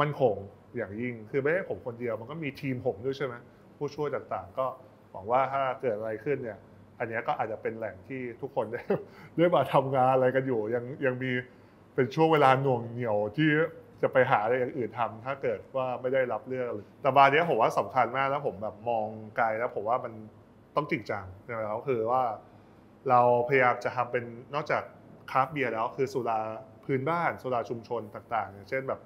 [0.00, 0.36] มั่นคง
[0.76, 3.34] อย่างยิ่ง คือไม่ใช่ผมคนเดียวมันก็มีทีมผมด้วยใช่ไหม
[3.78, 4.66] ผู้ช่วยต่างๆ ก็
[5.12, 6.58] หวังว่าถ้าเกิดอะไรขึ้นเนี่ย
[6.98, 8.80] อันนี้ก็อาจจะเป็นแหล่งที่ทุกคนได้
[9.36, 11.32] ได้มาทำงานอะไรกันอยู่ ยังยังมี
[11.94, 13.50] เป็นช่วงเวลาหน่วงเหนี่ยวที่
[14.02, 19.06] จะไปหาอะไรอย่างอื่นทำถ้าเกิดว่าไม่ได้รับเลือกเลยแต่บาร์นี้ผมว่าสำคัญมากแล้วผมแบบมอง
[19.36, 20.12] ไกลแล้วผมว่ามัน
[20.76, 22.22] ต้องจริงจังนะครับคือว่า
[23.08, 24.24] เราพยายามจะทำเป็น
[24.54, 24.82] นอกจาก
[25.30, 26.38] คราฟเบียร์แล้วคือสุรา
[26.84, 29.00] พื้นบ้านสุราชุมชนต่างๆอย่างเช่นแบบ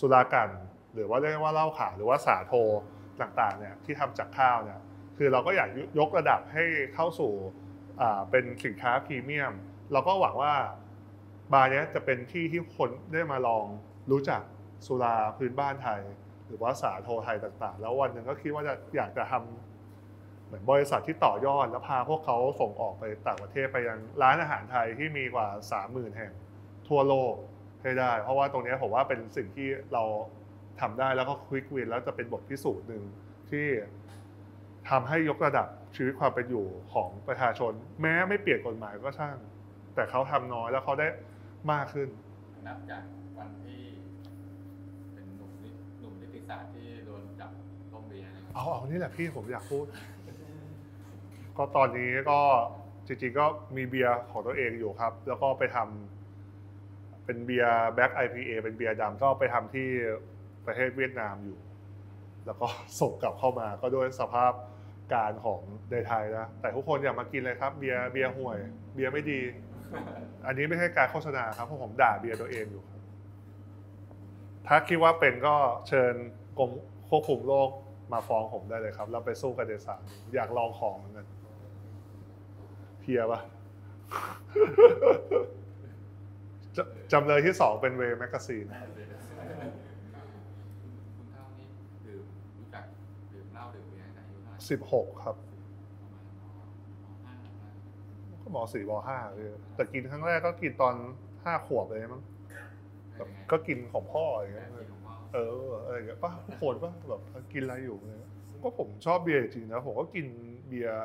[0.00, 0.48] สุรากัน
[0.94, 2.52] หรือว่าเรียกว่าเหล้าขาวหรือว่าสาโท
[3.20, 4.80] ต่างๆเนี่ยที่ทำจากข้าวเนี่ย
[5.16, 5.68] คือเราก็อยาก
[5.98, 7.32] ยกระดับให้เข้าสู่
[8.30, 9.52] เป็นสินค้าพรีเมียม
[9.92, 10.54] เราก็หวังว่า
[11.52, 13.64] บาร์เนี้ยจะเป็นที่ที่คนได้มาลอง
[14.10, 14.42] รู้จัก
[14.86, 16.00] สุราพื้นบ้านไทย
[16.46, 19.77] หรือว่าสาโทไทยต่างๆ แล้ววันหนึ่งก็คิดว่าจะอยากจะทำ
[20.48, 25.48] เหมือนบริษัทที่ต่อยอดแล้วพาพวกเขาส่งออกไปต่างประเทศไปยังร้านอาหารไทยที่มีกว่า
[25.82, 26.32] 30,000 แห่ง
[26.88, 27.34] ทั่วโลก
[27.82, 30.04] ให้ได้ เพราะว่าตรงเนี้ยผมว่าเป็นสิ่งที่เรา
[30.80, 33.02] ทำได้แล้วก็ควิกวินแล้วจะเป็นบทพิสูจน์หนึ่ง
[33.50, 33.66] ที่
[34.90, 37.72] ทำให้ยกระดับชีวิตความเป็นอยู่ของประชาชน
[38.02, 39.36] แม้ไม่เปลี่ยนกฎหมายก็ช่าง
[39.94, 41.08] แต่เขาทำน้อยแล้วเขาได้
[41.72, 42.08] มากขึ้น
[42.66, 43.04] นับจาก
[43.38, 43.82] วันที่
[45.14, 45.70] เป็นหนุ่มนิ
[46.00, 47.50] หนุ่มนิติศาสตร์ที่โดนจับ
[47.92, 49.84] ต้มเบียร์เนี่ยเอาเอานี่แหละพี่ผมอยากพูด
[51.58, 52.40] ก็ตอนนี้ก็
[53.06, 53.46] จริงๆก็
[53.76, 59.88] มีเบียร์ของตัวเองอยู่ครับ แล้วก็ไปทำเป็นเบียร์แบ็ก IPA เป็นเบียร์ดำก็ไปทำที่
[60.66, 61.58] ประเทศเวียดนามอยู่
[62.46, 62.66] แล้วก็
[63.00, 64.52] ส่งกลับเข้ามาก็ด้วยสภาพ
[65.14, 68.58] การของในไทยนะ แต่ทุกคนอย่ามากินเลยครับ เบียร์เบียร์ห่วย
[68.94, 69.40] เบียร์ไม่ดี
[70.46, 72.84] อันนี้ไม่ใช่การโฆษณาครับเพราะผมด่าเบียร์ตัวเองอยู่
[74.66, 75.54] ถ้าคิดว่าเป็นก็
[75.88, 76.14] เชิญ
[76.58, 76.70] กรม
[77.08, 77.70] ควบคุมโรค
[78.12, 80.00] มาฟ้องผมได้เลยครับ เราไปสู้กันในศาล
[80.34, 81.26] อยากลองของเหมือนกัน
[83.08, 83.40] เพียปะ
[86.76, 86.78] จ
[87.12, 88.66] จำเลยที่สองเป็น WAY Magazine
[91.16, 91.68] คุณเท่านี่
[92.06, 92.24] ดื่ม
[92.58, 92.84] รู้จัก
[93.32, 96.66] ดื่มเหล้าดื่มเบียร์ตั้งแต่อายุเท่าไหร่สิบหกครับประมาณ
[97.06, 97.34] มห้า
[98.44, 100.94] ประมาณก็มสี่มห้าเลยแต่กินครั้งแรกก็กินตอน
[101.44, 102.22] ห้าขวบเลยมั้ง
[103.16, 107.20] แบบเป็นไงก็กินของพ่ออย่างแบเงี้บยที่หลวงพ่อเอออะไรอย่างเงี้ยป่ะโหดป่ะแบบ
[107.52, 108.18] กินอะไรอยู่เลย
[108.62, 110.26] ก็ผมชอบเบียร์จริงๆนะผมก็กิน
[110.68, 110.98] เบียร์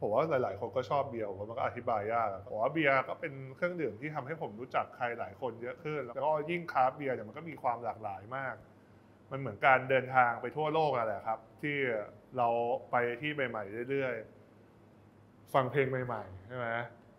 [0.00, 8.54] ผมว่าหลาย ๆ คนก็ชอบเบียร์ผมว่ามันก็อธิบายยากผมว่าเบียร์ก็เป็นเครื่องดื่มที่ทำให้ผมรู้จักใครหลายคนเยอะขึ้น แล้วก็ยิ่งคราฟเบียร์เนี่ยมันก็มีความหลากหลายมาก
[9.30, 11.76] มันเหมือนการเดินทางไปทั่วโลกอะแหละครับ ที่
[12.38, 12.48] เรา
[12.90, 16.66] ไปที่ใหม่ ๆ เรื่อย ๆ ฟังเพลงใหม่ ๆ ใช่ไหม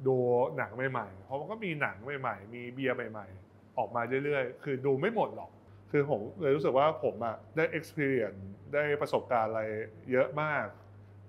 [0.07, 0.15] ดู
[0.57, 5.51] หนังใหม่ ๆ เพราะมันก็มีหนังใหม่ ๆ มีเบียร์ใหม่ ๆ ออกมาเรื่อย ๆ คือดูไม่หมดหรอก
[5.91, 8.39] คือผมเลยรู้สึกว่าผมอะได้ experience
[8.73, 9.63] ได้ประสบการณ์อะไร
[10.11, 10.65] เยอะมาก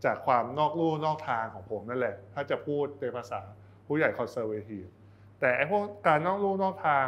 [0.05, 3.41] จากความนอกลู่นอกทางของผมนั่นแหละ ถ้าจะพูดในภาษา
[3.87, 4.85] ผู้ใหญ่คอนเซอร์เวทีฟ
[5.41, 7.07] แต่ไอ้พวกการนอกลู่นอกทาง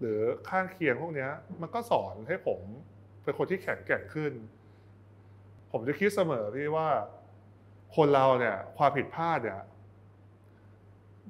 [0.00, 0.18] หรือ
[0.48, 1.28] ข้างเคียงพวกนี้
[1.60, 2.60] มันก็สอนให้ผม
[3.22, 4.32] เป็นคนที่แข็งแกร่งขึ้น
[5.72, 6.88] ผมจะคิดเสมอพี่ว่า
[7.96, 9.60] คนเราเนี่ยความผิดพลาดเนี่ย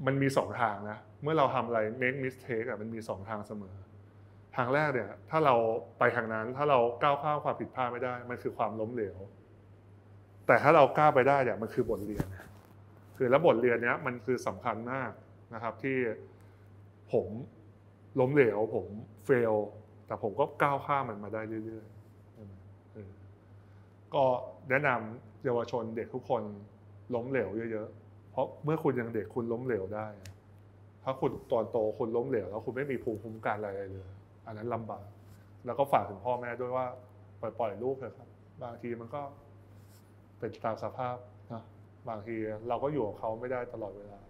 [0.07, 3.77] มันมีสองทางนะ เมื่อเราทำอะไร make mistake อะมันมีสองทางเสมอ
[4.57, 5.55] ทางแรกเนี่ย ถ้าเรา
[5.99, 9.17] ไปทางนั้นถ้าเราก้าวข้ามความผิดพลาดไม่ได้ มันคือความล้มเหลว
[10.47, 12.27] แต่ถ้าเรากล้าไปได้เนี่ยมันคือบทเรียน
[13.17, 15.11] คือแล้วบทเรียนเนี้ยมันคือสำคัญมาก
[15.55, 15.97] นะครับที่
[17.13, 17.29] ผม
[18.21, 18.87] ล้มเหลวผม
[19.25, 19.55] เฟล
[20.07, 24.25] แต่ผมก็ก้าวข้ามมันมาได้เรื่อยๆก็
[24.71, 26.43] แนะนำเยาวชนเด็กทุกคน
[27.15, 30.07] ล้มเหลวเยอะๆ เพราะเมื่อคุณยังเด็กคุณล้มเหลวได้
[31.05, 34.11] ถ้าคุณตอนโตคุณล้มเหลวแล้วคุณไม่มีภูมิคุ้มกันอะไรเลย
[34.47, 35.07] อันนั้นลำบาก
[35.67, 36.87] แล้วก็ฝากถึงพ่อแม่ด้วยว่า
[37.41, 38.29] ปล่อยปล่อยลูกเถอะครับ
[38.63, 39.23] บางทีมันก็
[40.39, 41.17] เป็นตามสภาพ
[41.53, 41.63] นะ
[42.09, 42.37] บางที
[42.69, 44.21] เราก็อยู่กับเขาไม่ได้ตลอดเวลา